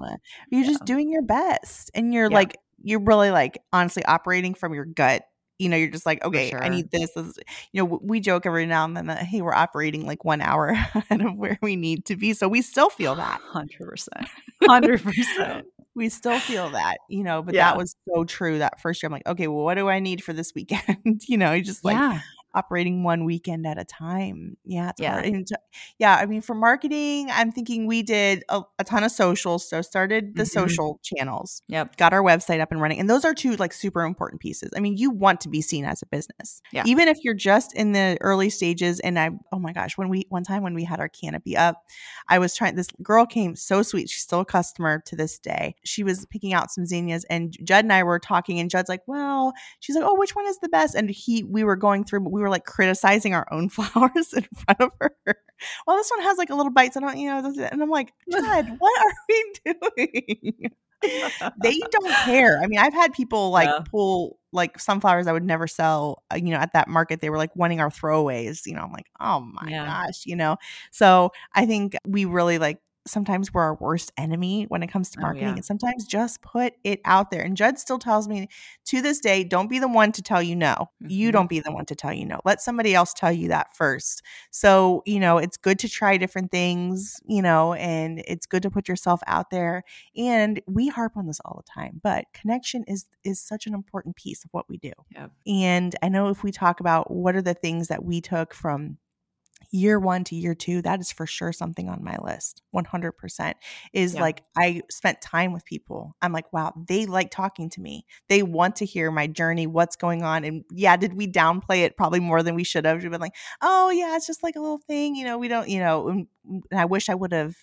[0.50, 0.66] You're yeah.
[0.66, 1.90] just doing your best.
[1.94, 5.24] And you're like you're really like honestly operating from your gut
[5.58, 6.62] you know, you're just like, okay, sure.
[6.62, 7.12] I need this.
[7.12, 7.38] this.
[7.72, 10.68] You know, we joke every now and then that, hey, we're operating like one hour
[10.94, 12.34] ahead of where we need to be.
[12.34, 13.40] So we still feel that.
[13.54, 14.08] 100%.
[14.62, 15.62] 100%.
[15.94, 17.70] we still feel that, you know, but yeah.
[17.70, 19.08] that was so true that first year.
[19.08, 21.22] I'm like, okay, well, what do I need for this weekend?
[21.26, 22.20] you know, you just like, yeah
[22.56, 24.56] operating one weekend at a time.
[24.64, 25.18] Yeah, yeah.
[25.18, 25.46] And,
[25.98, 29.68] yeah, I mean, for marketing, I'm thinking we did a, a ton of socials.
[29.68, 30.48] So started the mm-hmm.
[30.48, 31.62] social channels.
[31.68, 31.96] Yep.
[31.96, 32.98] Got our website up and running.
[32.98, 34.70] And those are two like super important pieces.
[34.76, 36.62] I mean, you want to be seen as a business.
[36.72, 36.84] Yeah.
[36.86, 39.00] Even if you're just in the early stages.
[39.00, 41.82] And I, oh my gosh, when we one time when we had our canopy up,
[42.28, 44.08] I was trying this girl came so sweet.
[44.08, 45.76] She's still a customer to this day.
[45.84, 49.02] She was picking out some zinnias and Judd and I were talking, and Judd's like,
[49.06, 50.94] Well, she's like, Oh, which one is the best?
[50.94, 54.32] And he we were going through, but we were were like criticizing our own flowers
[54.32, 55.16] in front of her.
[55.86, 56.96] Well, this one has like a little bites.
[56.96, 60.70] I don't, you know, and I'm like, Judd, what are we doing?
[61.62, 62.60] they don't care.
[62.62, 63.80] I mean, I've had people like yeah.
[63.90, 67.20] pull like sunflowers I would never sell, uh, you know, at that market.
[67.20, 68.82] They were like wanting our throwaways, you know.
[68.82, 69.84] I'm like, oh my yeah.
[69.84, 70.56] gosh, you know.
[70.90, 75.20] So I think we really like sometimes we're our worst enemy when it comes to
[75.20, 75.48] marketing.
[75.48, 75.56] Oh, yeah.
[75.56, 77.42] And sometimes just put it out there.
[77.42, 78.48] And Judd still tells me
[78.86, 80.74] to this day, don't be the one to tell you no.
[80.74, 81.10] Mm-hmm.
[81.10, 82.40] You don't be the one to tell you no.
[82.44, 84.22] Let somebody else tell you that first.
[84.50, 88.70] So, you know, it's good to try different things, you know, and it's good to
[88.70, 89.84] put yourself out there.
[90.16, 94.16] And we harp on this all the time, but connection is is such an important
[94.16, 94.92] piece of what we do.
[95.14, 95.30] Yep.
[95.46, 98.98] And I know if we talk about what are the things that we took from
[99.76, 102.62] year one to year two, that is for sure something on my list.
[102.74, 103.54] 100%
[103.92, 104.20] is yeah.
[104.20, 106.16] like I spent time with people.
[106.22, 108.06] I'm like, wow, they like talking to me.
[108.28, 110.44] They want to hear my journey, what's going on.
[110.44, 113.02] And yeah, did we downplay it probably more than we should have?
[113.02, 115.14] We've been like, oh, yeah, it's just like a little thing.
[115.16, 116.26] You know, we don't, you know, and,
[116.72, 117.56] I wish I would have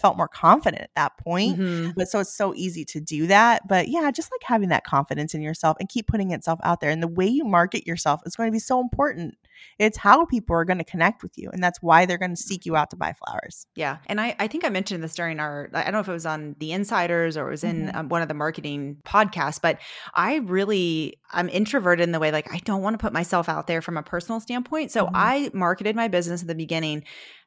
[0.00, 1.58] felt more confident at that point.
[1.58, 1.90] Mm-hmm.
[1.96, 3.66] But so it's so easy to do that.
[3.68, 6.90] But yeah, just like having that confidence in yourself and keep putting itself out there.
[6.90, 9.36] And the way you market yourself is going to be so important.
[9.78, 11.50] It's how people are going to connect with you.
[11.50, 13.66] And that's why they're going to seek you out to buy flowers.
[13.74, 13.98] Yeah.
[14.06, 16.26] And I, I think I mentioned this during our, I don't know if it was
[16.26, 17.96] on The Insiders or it was in mm-hmm.
[17.96, 19.78] um, one of the marketing podcasts, but
[20.12, 23.66] I really, I'm introverted in the way like I don't want to put myself out
[23.66, 24.90] there from a personal standpoint.
[24.90, 25.16] So mm-hmm.
[25.16, 27.04] I marketed my business at the beginning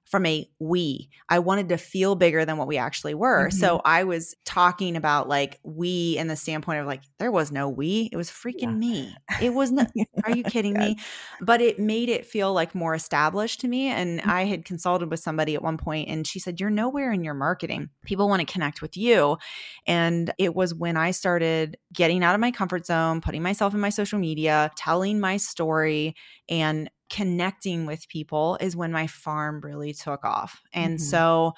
[0.09, 1.09] from a we.
[1.27, 3.49] I wanted to feel bigger than what we actually were.
[3.49, 3.57] Mm-hmm.
[3.57, 7.67] So I was talking about like we in the standpoint of like, there was no
[7.67, 8.71] we, it was freaking yeah.
[8.71, 9.15] me.
[9.41, 9.91] It was not,
[10.23, 10.97] are you kidding me?
[11.41, 13.87] But it made it feel like more established to me.
[13.87, 14.29] And mm-hmm.
[14.29, 17.33] I had consulted with somebody at one point and she said, You're nowhere in your
[17.33, 17.89] marketing.
[18.05, 19.37] People want to connect with you.
[19.85, 23.81] And it was when I started getting out of my comfort zone, putting myself in
[23.81, 26.15] my social media, telling my story,
[26.47, 30.61] and connecting with people is when my farm really took off.
[30.73, 31.03] And mm-hmm.
[31.03, 31.53] so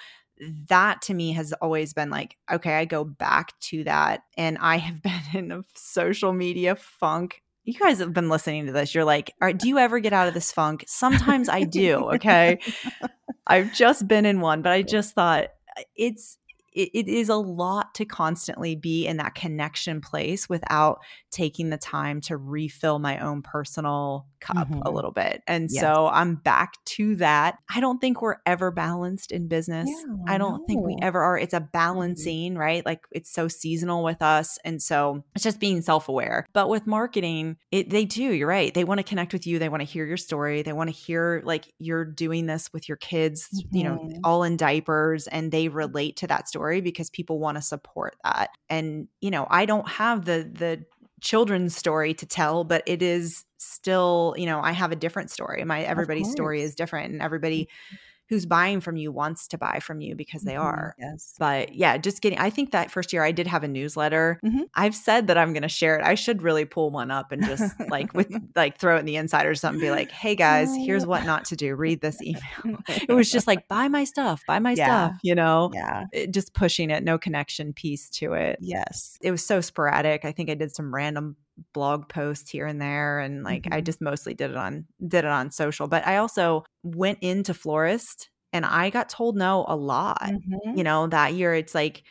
[0.68, 4.22] that to me has always been like, okay, I go back to that.
[4.38, 7.42] And I have been in a social media funk.
[7.64, 8.96] You guys have been listening to this.
[8.96, 10.86] You're like, all right, do you ever get out of this funk?
[10.88, 12.10] Sometimes I do.
[12.16, 12.60] Okay.
[13.48, 15.50] I've just been in one, but I just thought
[15.96, 16.38] it's
[16.80, 21.00] it, it is a lot to constantly be in that connection place without
[21.30, 24.82] taking the time to refill my own personal cup mm-hmm.
[24.84, 25.44] a little bit.
[25.46, 25.82] And yes.
[25.82, 27.58] so I'm back to that.
[27.74, 29.90] I don't think we're ever balanced in business.
[29.90, 30.66] Yeah, I don't no.
[30.66, 31.38] think we ever are.
[31.38, 31.72] It's a mm-hmm.
[31.74, 32.86] balancing, right?
[32.86, 34.58] Like it's so seasonal with us.
[34.64, 36.46] And so it's just being self aware.
[36.54, 38.74] But with marketing, it, they do, you're right.
[38.74, 39.60] They want to connect with you.
[39.60, 40.62] They want to hear your story.
[40.62, 43.76] They want to hear like you're doing this with your kids, mm-hmm.
[43.76, 44.20] you know, mm-hmm.
[44.24, 48.50] all in diapers and they relate to that story because people want to support that.
[48.70, 50.86] And, you know, I don't have the, the,
[51.22, 55.62] children's story to tell but it is still you know i have a different story.
[55.66, 59.80] My everybody's story is different and everybody mm-hmm who's buying from you wants to buy
[59.80, 60.62] from you because they mm-hmm.
[60.62, 60.96] are.
[61.00, 61.34] Yes.
[61.40, 64.40] But yeah, just getting, I think that first year I did have a newsletter.
[64.46, 64.64] Mm-hmm.
[64.76, 66.06] I've said that I'm going to share it.
[66.06, 69.16] I should really pull one up and just like with like throw it in the
[69.16, 71.76] inside or something, be like, hey guys, here's what not to do.
[71.76, 72.42] Read this email.
[72.88, 75.08] it was just like, buy my stuff, buy my yeah.
[75.08, 75.72] stuff, you know?
[75.74, 76.06] Yeah.
[76.14, 78.60] It, just pushing it, no connection piece to it.
[78.62, 79.18] Yes.
[79.22, 80.24] It was so sporadic.
[80.24, 81.36] I think I did some random
[81.74, 83.74] blog posts here and there and like mm-hmm.
[83.74, 87.54] I just mostly did it on did it on social but I also went into
[87.54, 90.78] florist and I got told no a lot mm-hmm.
[90.78, 92.04] you know that year it's like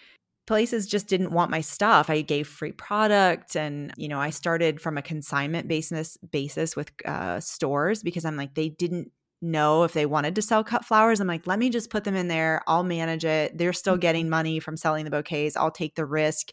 [0.47, 4.81] places just didn't want my stuff I gave free product and you know I started
[4.81, 9.93] from a consignment basis basis with uh, stores because I'm like they didn't know if
[9.93, 11.21] they wanted to sell cut flowers.
[11.21, 12.63] I'm like, let me just put them in there.
[12.67, 13.57] I'll manage it.
[13.57, 14.01] They're still mm-hmm.
[14.01, 15.57] getting money from selling the bouquets.
[15.57, 16.51] I'll take the risk.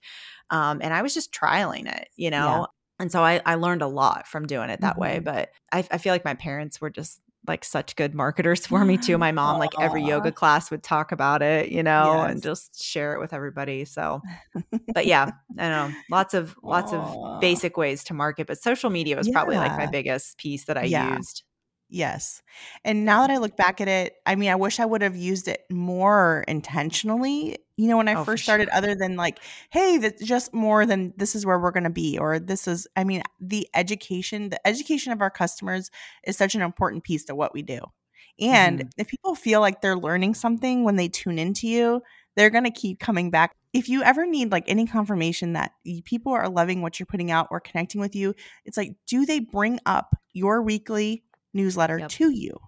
[0.50, 2.68] Um, and I was just trialing it, you know?
[3.00, 5.02] And so I, I learned a lot from doing it that mm-hmm.
[5.02, 8.84] way but I, I feel like my parents were just like such good marketers for
[8.84, 12.32] me too my mom like every yoga class would talk about it you know yes.
[12.32, 14.22] and just share it with everybody so
[14.94, 17.36] but yeah i don't know lots of lots Aww.
[17.36, 19.34] of basic ways to market but social media was yeah.
[19.34, 21.16] probably like my biggest piece that i yeah.
[21.18, 21.44] used
[21.88, 22.42] Yes.
[22.84, 25.16] And now that I look back at it, I mean, I wish I would have
[25.16, 28.78] used it more intentionally, you know, when I oh, first started, sure.
[28.78, 32.18] other than like, hey, that's just more than this is where we're going to be,
[32.18, 35.92] or this is, I mean, the education, the education of our customers
[36.26, 37.80] is such an important piece to what we do.
[38.40, 38.90] And mm-hmm.
[38.98, 42.02] if people feel like they're learning something when they tune into you,
[42.36, 43.56] they're going to keep coming back.
[43.74, 45.72] If you ever need like any confirmation that
[46.04, 48.34] people are loving what you're putting out or connecting with you,
[48.66, 51.24] it's like, do they bring up your weekly
[51.56, 52.10] newsletter yep.
[52.10, 52.60] to you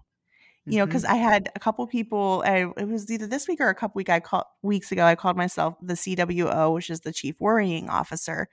[0.70, 1.14] you know because mm-hmm.
[1.14, 4.10] i had a couple people I, it was either this week or a couple week
[4.10, 8.48] I call, weeks ago i called myself the cwo which is the chief worrying officer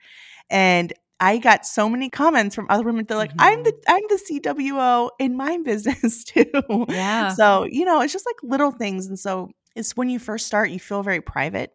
[0.50, 3.40] and i got so many comments from other women they're like mm-hmm.
[3.40, 8.26] i'm the i'm the cwo in my business too yeah so you know it's just
[8.26, 11.72] like little things and so it's when you first start you feel very private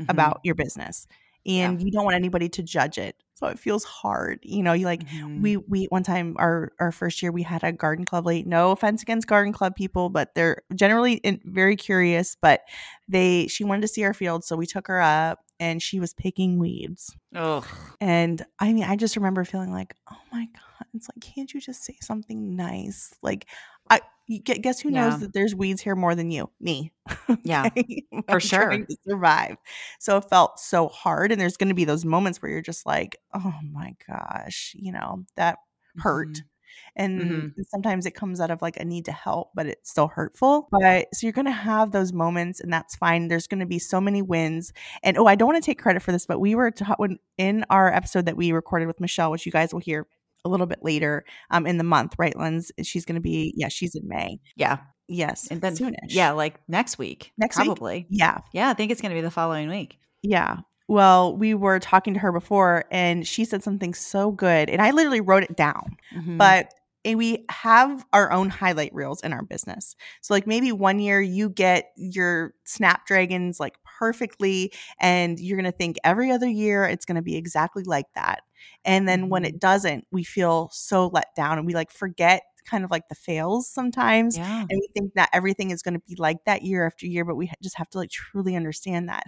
[0.00, 0.10] mm-hmm.
[0.10, 1.06] about your business
[1.46, 1.84] and yeah.
[1.84, 5.04] you don't want anybody to judge it so it feels hard you know you like
[5.04, 5.42] mm-hmm.
[5.42, 8.70] we we one time our our first year we had a garden club late no
[8.70, 12.62] offense against garden club people but they're generally in, very curious but
[13.08, 16.14] they she wanted to see our field so we took her up and she was
[16.14, 17.64] picking weeds oh
[18.00, 21.60] and i mean i just remember feeling like oh my god it's like can't you
[21.60, 23.46] just say something nice like
[23.90, 24.00] I
[24.44, 26.50] guess who knows that there's weeds here more than you?
[26.60, 26.92] Me.
[27.44, 27.70] Yeah,
[28.28, 28.70] for sure.
[28.70, 29.56] to survive.
[29.98, 32.86] So it felt so hard, and there's going to be those moments where you're just
[32.86, 35.58] like, oh my gosh, you know that
[35.98, 36.28] hurt.
[36.28, 36.46] Mm-hmm.
[36.94, 37.62] And mm-hmm.
[37.68, 40.68] sometimes it comes out of like a need to help, but it's still hurtful.
[40.70, 43.28] But so you're going to have those moments, and that's fine.
[43.28, 44.72] There's going to be so many wins.
[45.02, 47.18] And oh, I don't want to take credit for this, but we were taught when
[47.38, 50.06] in our episode that we recorded with Michelle, which you guys will hear
[50.44, 52.72] a little bit later um in the month, right, Lens?
[52.82, 54.40] She's going to be yeah, she's in May.
[54.56, 54.78] Yeah.
[55.08, 55.48] Yes.
[55.50, 55.94] And then soonish.
[56.08, 57.32] Yeah, like next week.
[57.36, 57.94] Next probably.
[57.94, 58.06] Week?
[58.10, 58.38] Yeah.
[58.52, 59.98] Yeah, I think it's going to be the following week.
[60.22, 60.58] Yeah.
[60.88, 64.90] Well, we were talking to her before and she said something so good and I
[64.90, 65.96] literally wrote it down.
[66.14, 66.38] Mm-hmm.
[66.38, 66.72] But
[67.04, 69.96] and we have our own highlight reels in our business.
[70.20, 75.76] So like maybe one year you get your Snapdragons like perfectly and you're going to
[75.76, 78.42] think every other year it's going to be exactly like that.
[78.84, 79.58] And then when it mm-hmm.
[79.58, 83.68] doesn't, we feel so let down and we like forget kind of like the fails
[83.68, 84.36] sometimes.
[84.36, 84.60] Yeah.
[84.60, 87.36] And we think that everything is going to be like that year after year, but
[87.36, 89.24] we just have to like truly understand that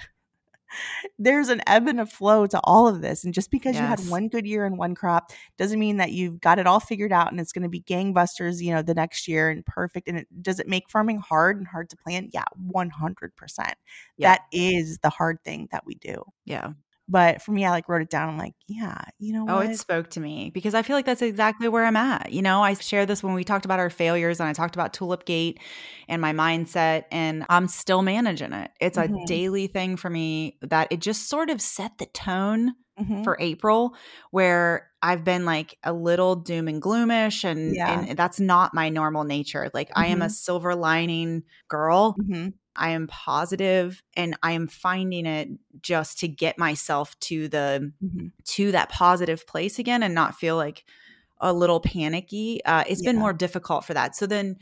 [1.18, 3.24] there's an ebb and a flow to all of this.
[3.24, 3.82] And just because yes.
[3.82, 6.80] you had one good year and one crop doesn't mean that you've got it all
[6.80, 10.08] figured out and it's going to be gangbusters, you know, the next year and perfect.
[10.08, 12.30] And it, does it make farming hard and hard to plan?
[12.32, 12.90] Yeah, 100%.
[13.58, 13.74] Yeah.
[14.18, 16.24] That is the hard thing that we do.
[16.44, 16.70] Yeah.
[17.06, 18.30] But for me, I like wrote it down.
[18.30, 21.20] I'm like, yeah, you know Oh, it spoke to me because I feel like that's
[21.20, 22.32] exactly where I'm at.
[22.32, 24.94] You know, I shared this when we talked about our failures and I talked about
[24.94, 25.60] Tulip Gate
[26.08, 28.70] and my mindset, and I'm still managing it.
[28.80, 29.14] It's mm-hmm.
[29.16, 33.22] a daily thing for me that it just sort of set the tone mm-hmm.
[33.22, 33.94] for April
[34.30, 38.00] where I've been like a little doom and gloomish and, yeah.
[38.00, 39.70] and that's not my normal nature.
[39.74, 40.00] Like mm-hmm.
[40.00, 40.32] I am a mm-hmm.
[40.32, 42.16] silver lining girl.
[42.18, 42.48] Mm-hmm.
[42.76, 45.48] I am positive and I am finding it
[45.80, 48.28] just to get myself to the mm-hmm.
[48.44, 50.84] to that positive place again and not feel like
[51.38, 52.64] a little panicky.
[52.64, 53.12] Uh, it's yeah.
[53.12, 54.16] been more difficult for that.
[54.16, 54.56] So then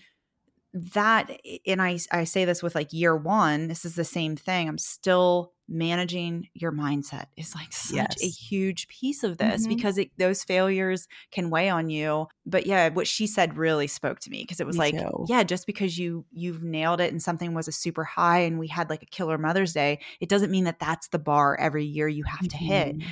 [0.74, 1.30] that
[1.66, 4.68] and I I say this with like year 1, this is the same thing.
[4.68, 8.22] I'm still managing your mindset is like such yes.
[8.22, 9.74] a huge piece of this mm-hmm.
[9.74, 14.20] because it, those failures can weigh on you but yeah what she said really spoke
[14.20, 15.24] to me because it was me like too.
[15.28, 18.68] yeah just because you you've nailed it and something was a super high and we
[18.68, 22.06] had like a killer mother's day it doesn't mean that that's the bar every year
[22.06, 22.48] you have mm-hmm.
[22.48, 23.08] to hit mm-hmm.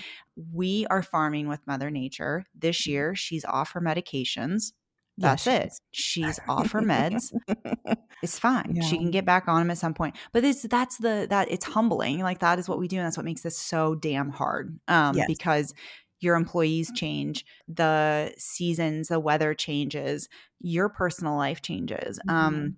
[0.52, 2.90] we are farming with mother nature this mm-hmm.
[2.90, 4.72] year she's off her medications
[5.20, 5.72] that's yeah, it.
[5.92, 7.32] She's off her meds.
[8.22, 8.72] it's fine.
[8.74, 8.82] Yeah.
[8.82, 10.16] She can get back on them at some point.
[10.32, 12.20] But it's that's the that it's humbling.
[12.20, 14.80] Like that is what we do, and that's what makes this so damn hard.
[14.88, 15.26] Um, yes.
[15.28, 15.74] because
[16.20, 20.28] your employees change, the seasons, the weather changes,
[20.60, 22.18] your personal life changes.
[22.18, 22.30] Mm-hmm.
[22.30, 22.76] Um,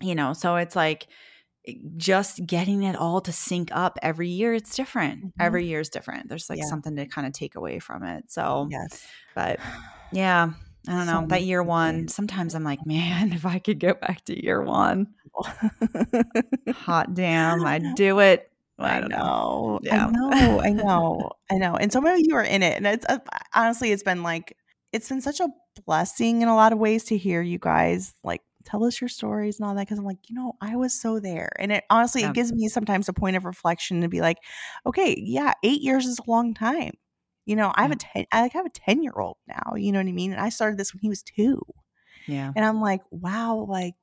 [0.00, 1.06] you know, so it's like
[1.66, 5.42] eh, just getting it all to sync up every year it's different mm-hmm.
[5.42, 6.66] every year is different there's like yeah.
[6.66, 9.04] something to kind of take away from it so yes
[9.34, 9.58] but
[10.12, 10.52] yeah
[10.88, 11.20] I don't know.
[11.20, 14.62] So that year one, sometimes I'm like, man, if I could go back to year
[14.62, 15.08] one,
[16.72, 18.50] hot damn, I'd do it.
[18.78, 19.08] I, I know.
[19.08, 19.80] know.
[19.82, 20.06] Yeah.
[20.06, 20.60] I know.
[20.60, 21.30] I know.
[21.50, 21.74] I know.
[21.74, 22.76] And some of you are in it.
[22.76, 23.18] And it's uh,
[23.52, 24.56] honestly, it's been like,
[24.92, 25.48] it's been such a
[25.84, 29.58] blessing in a lot of ways to hear you guys like tell us your stories
[29.58, 29.88] and all that.
[29.88, 31.50] Cause I'm like, you know, I was so there.
[31.58, 32.28] And it honestly, yeah.
[32.28, 34.38] it gives me sometimes a point of reflection to be like,
[34.86, 36.92] okay, yeah, eight years is a long time.
[37.48, 39.90] You know, I have a ten, I like have a 10 year old now, you
[39.90, 40.32] know what I mean?
[40.32, 41.62] And I started this when he was two.
[42.26, 42.52] Yeah.
[42.54, 43.94] And I'm like, wow, like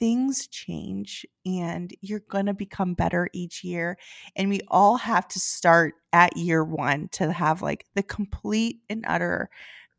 [0.00, 3.96] things change and you're going to become better each year.
[4.34, 9.04] And we all have to start at year one to have like the complete and
[9.06, 9.48] utter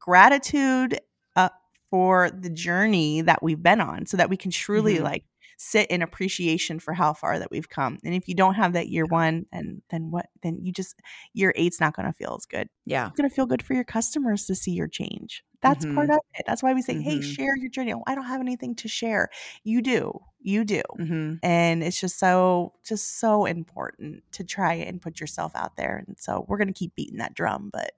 [0.02, 1.00] gratitude
[1.38, 1.50] uh,
[1.90, 5.06] for the journey that we've been on so that we can truly mm-hmm.
[5.06, 5.24] like
[5.58, 7.98] sit in appreciation for how far that we've come.
[8.04, 10.28] And if you don't have that year one, and then what?
[10.44, 10.96] Then you just
[11.34, 12.70] year eight's not going to feel as good.
[12.86, 15.44] Yeah, it's going to feel good for your customers to see your change.
[15.62, 15.96] That's mm-hmm.
[15.96, 16.44] part of it.
[16.46, 17.10] That's why we say, mm-hmm.
[17.10, 17.94] hey, share your journey.
[17.94, 19.30] Oh, I don't have anything to share.
[19.64, 20.20] You do.
[20.40, 20.84] You do.
[21.00, 21.36] Mm-hmm.
[21.42, 26.04] And it's just so, just so important to try and put yourself out there.
[26.06, 27.94] And so we're going to keep beating that drum, but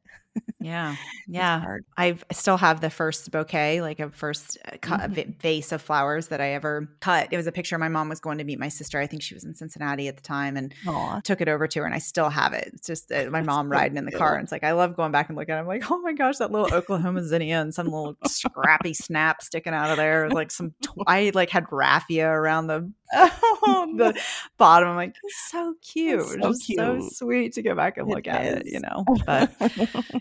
[0.59, 0.95] yeah.
[1.29, 1.79] Yeah.
[1.97, 5.31] I still have the first bouquet, like a first uh, cut, mm-hmm.
[5.41, 7.27] vase of flowers that I ever cut.
[7.31, 8.97] It was a picture my mom was going to meet my sister.
[8.97, 11.21] I think she was in Cincinnati at the time and Aww.
[11.23, 12.69] took it over to her and I still have it.
[12.73, 14.35] It's just uh, my mom riding in the car.
[14.35, 15.61] And it's like, I love going back and looking at it.
[15.61, 19.73] I'm like, oh my gosh, that little Oklahoma zinnia and some little scrappy snap sticking
[19.73, 20.29] out of there.
[20.29, 24.19] Like some, tw- I like had raffia around the oh, the
[24.57, 24.89] bottom.
[24.89, 25.15] I'm like,
[25.47, 26.25] so cute.
[26.25, 29.05] So just so sweet to go back and It look at it, you know.
[29.25, 29.51] But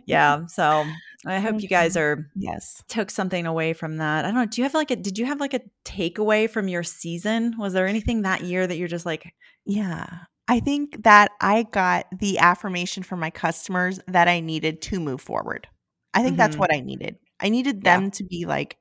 [0.06, 0.84] yeah, so
[1.26, 2.82] I hope you guys are yes.
[2.88, 4.24] took something away from that.
[4.24, 4.46] I don't know.
[4.46, 7.54] Do you have like a did you have like a takeaway from your season?
[7.58, 9.32] Was there anything that year that you're just like,
[9.64, 10.06] Yeah.
[10.48, 15.20] I think that I got the affirmation from my customers that I needed to move
[15.20, 15.66] forward.
[16.14, 16.60] I think that's Mhm.
[16.60, 17.16] what I needed.
[17.40, 17.98] I needed Yeah.
[17.98, 18.76] them to be like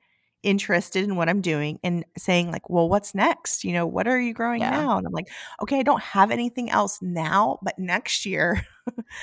[0.45, 3.63] interested in what I'm doing and saying like, "Well, what's next?
[3.63, 4.69] You know, what are you growing Yeah.
[4.69, 5.27] now?" And I'm like,
[5.61, 8.65] "Okay, I don't have anything else now, but next year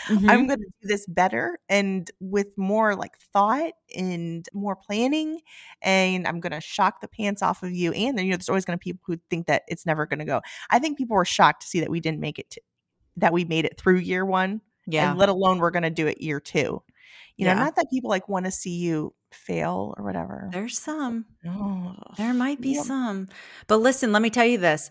[0.09, 0.43] Mhm.
[0.43, 5.41] I'm going to do this better and with more like thought and more planning
[5.83, 8.49] and I'm going to shock the pants off of you and then you know there's
[8.49, 10.41] always going to be people who think that it's never going to go.
[10.71, 12.61] I think people were shocked to see that we didn't make it to,
[13.17, 15.11] that we made it through year 1 yeah.
[15.11, 16.83] and let alone we're going to do it year 2.
[17.37, 20.49] You know, not that people like want to see you fail or whatever.
[20.53, 21.25] There's some.
[21.47, 22.85] Oh, There might be Yep.
[22.85, 23.29] some.
[23.67, 24.91] But listen, let me tell you this.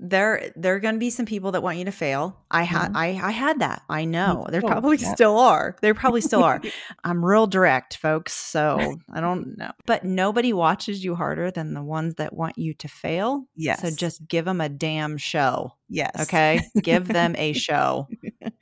[0.00, 2.38] There there are going to be some people that want you to fail.
[2.52, 2.96] I had Mhm.
[2.96, 3.82] I I had that.
[3.88, 4.46] I know.
[4.48, 5.14] There probably Yep.
[5.14, 5.74] still are.
[5.82, 6.60] There probably still are.
[7.04, 8.78] I'm real direct, folks, so
[9.12, 9.72] I don't know.
[9.86, 13.44] But nobody watches you harder than the ones that want you to fail.
[13.56, 13.80] Yes.
[13.82, 15.72] So just give them a damn show.
[15.90, 16.12] yes.
[16.20, 16.60] Okay?
[16.82, 18.06] give them a show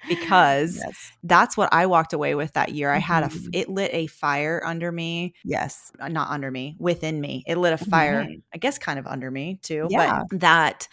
[0.08, 1.12] because Yes.
[1.22, 2.90] that's what I walked away with that year.
[2.90, 3.48] I had a Mhm.
[3.52, 5.92] it lit a fire under me Yes.
[6.00, 7.42] uh, not under me, within me.
[7.46, 8.42] It lit a fire, Mhm.
[8.54, 9.86] I guess kind of under me too.
[9.90, 10.22] Yeah.
[10.30, 10.88] But that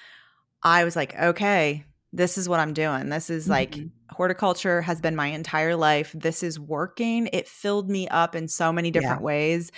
[0.63, 1.83] I was like, okay,
[2.13, 3.09] this is what I'm doing.
[3.09, 3.91] This is like Mhm.
[4.11, 6.11] horticulture has been my entire life.
[6.13, 7.27] This is working.
[7.33, 9.71] It filled me up in so many different ways.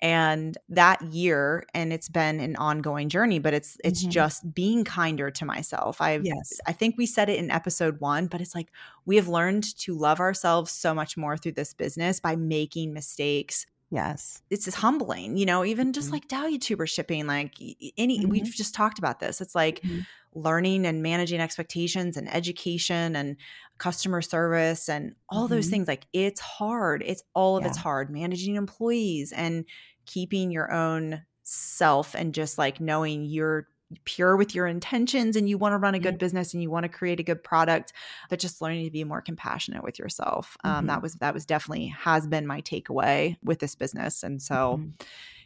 [0.00, 4.10] And that year, and it's been an ongoing journey, but it's it's Mhm.
[4.12, 6.00] just being kinder to myself.
[6.00, 6.60] I've Yes.
[6.66, 8.70] I think we said it in episode one, but it's like
[9.06, 13.66] we have learned to love ourselves so much more through this business by making mistakes,
[13.90, 14.42] Yes.
[14.50, 16.12] it's just humbling, you know, even just Mhm.
[16.12, 17.54] like dahlia tuber shipping, like
[17.98, 18.54] any, we've Mhm.
[18.54, 19.40] just talked about this.
[19.40, 20.06] It's like Mhm.
[20.34, 23.36] Learning and managing expectations and education and
[23.78, 25.68] customer service and all those Mhm.
[25.68, 25.88] things.
[25.88, 27.02] Like it's hard.
[27.04, 29.64] It's all of it's hard managing employees and
[30.06, 33.68] keeping your own self and just like knowing you're
[34.04, 36.84] pure with your intentions and you want to run a good business and you want
[36.84, 37.92] to create a good product
[38.28, 41.02] but just learning to be more compassionate with yourself um, that Mhm.
[41.02, 44.94] was that was definitely has been my takeaway with this business and so Mhm.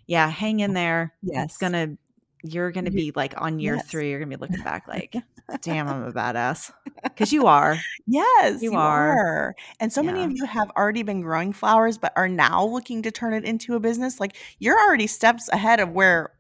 [0.07, 1.51] yeah hang in there Yes.
[1.51, 1.97] it's gonna
[2.45, 2.97] you're gonna mm-hmm.
[2.97, 3.87] be like on year Yes.
[3.89, 5.15] three you're gonna be looking back like
[5.63, 6.71] damn i'm a badass
[7.03, 7.77] because you are
[8.07, 9.11] Yes, You you, are.
[9.13, 9.57] are.
[9.81, 13.11] And so many of you have already been growing flowers, but are now looking to
[13.11, 14.21] turn it into a business.
[14.21, 16.33] Like you're already steps ahead of where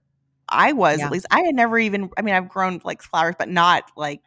[0.48, 0.98] I was.
[0.98, 1.07] Yeah.
[1.07, 2.11] At least I had never even.
[2.18, 4.20] I mean, I've grown like flowers, but not like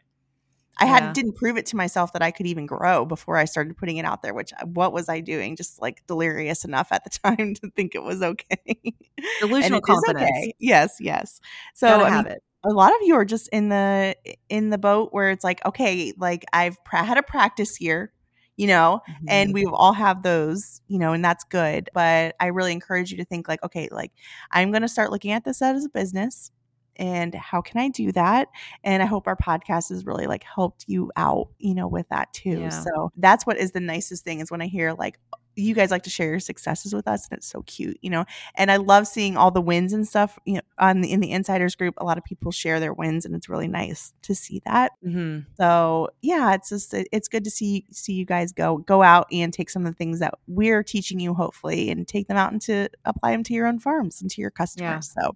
[0.79, 0.93] I Yeah.
[0.93, 3.97] had didn't prove it to myself that I could even grow before I started putting
[3.97, 4.33] it out there.
[4.33, 5.55] Which uh, what was I doing?
[5.55, 8.75] Just like delirious enough at the time to think it was okay.
[8.85, 11.39] And delusional confidence Yes, yes.
[11.73, 14.15] So gotta I mean, have it a lot of you are just in the
[14.49, 18.11] in the boat where it's like okay like i've pra- had a practice year
[18.57, 19.53] you know and Mhm.
[19.53, 23.25] we all have those you know and that's good but i really encourage you to
[23.25, 24.11] think like okay like
[24.51, 26.51] i'm going to start looking at this as a business
[26.97, 28.47] and how can i do that
[28.83, 32.31] and i hope our podcast has really like helped you out you know with that
[32.33, 32.69] too Yeah.
[32.69, 35.19] so that's what is the nicest thing is when i hear like
[35.59, 38.25] you guys like to share your successes with us and it's so cute you know
[38.53, 40.37] and I love seeing all the wins and stuff.
[40.45, 43.25] You know, on the in the insiders group, a lot of people share their wins,
[43.25, 44.91] and it's really nice to see that.
[45.03, 45.47] Mhm.
[45.57, 49.51] So yeah, it's just it's good to see see you guys go go out and
[49.51, 52.61] take some of the things that we're teaching you, hopefully, and take them out and
[52.63, 55.11] to apply them to your own farms and to your customers.
[55.17, 55.23] yeah.
[55.23, 55.35] So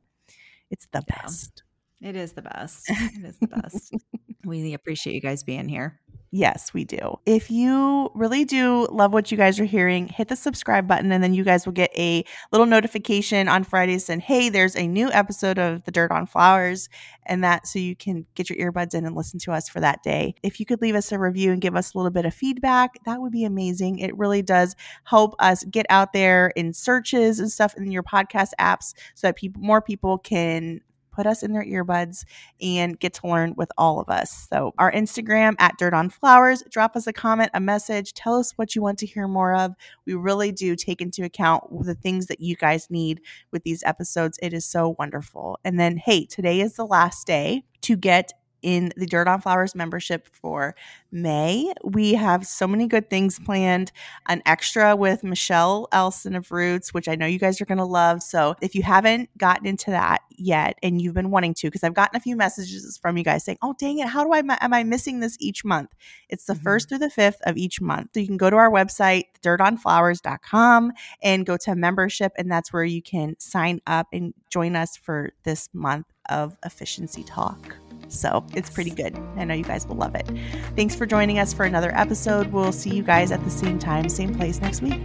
[0.72, 1.16] it's the Yeah.
[1.22, 1.64] best.
[2.02, 3.94] It is the best it is the best
[4.46, 6.00] we appreciate you guys being here
[6.34, 7.20] Yes, we do.
[7.26, 11.22] If you really do love what you guys are hearing, hit the subscribe button and
[11.22, 12.24] then you guys will get a
[12.54, 16.88] little notification on Fridays saying, hey, there's a new episode of The Dirt on Flowers,
[17.26, 20.04] and that so you can get your earbuds in and listen to us for that
[20.04, 20.34] day.
[20.42, 22.92] If you could leave us a review and give us a little bit of feedback,
[23.06, 24.00] that would be amazing.
[24.00, 24.74] It really does
[25.04, 29.36] help us get out there in searches and stuff in your podcast apps so that
[29.36, 30.80] people more people can
[31.22, 32.26] put us in their earbuds
[32.60, 34.48] and get to learn with all of us.
[34.52, 38.54] So, our Instagram at Dirt on Flowers, drop us a comment, a message, tell us
[38.56, 39.76] what you want to hear more of.
[40.08, 44.40] We really do take into account the things that you guys need with these episodes.
[44.42, 45.60] It is so wonderful.
[45.64, 49.76] And then, hey, today is the last day to get in the Dirt on Flowers
[49.76, 50.76] membership for
[51.12, 51.74] May.
[51.84, 53.92] We have so many good things planned.
[54.28, 57.86] An extra with Michelle Elson of Roots, which I know you guys are going to
[57.86, 58.24] love.
[58.24, 61.94] So if you haven't gotten into that yet and you've been wanting to, because I've
[61.94, 64.74] gotten a few messages from you guys saying, "Oh, dang it, how do I am
[64.74, 65.90] I missing this each month?"
[66.30, 66.64] It's the Mhm.
[66.64, 68.12] first through the fifth of each month.
[68.14, 72.84] So you can go to our website, dirtonflowers.com, and go to membership, and that's where
[72.84, 77.76] you can sign up and join us for this month of efficiency talk.
[78.12, 79.18] So it's pretty good.
[79.38, 80.30] I know you guys will love it.
[80.76, 82.48] Thanks for joining us for another episode.
[82.48, 85.02] We'll see you guys at the same time, same place next week.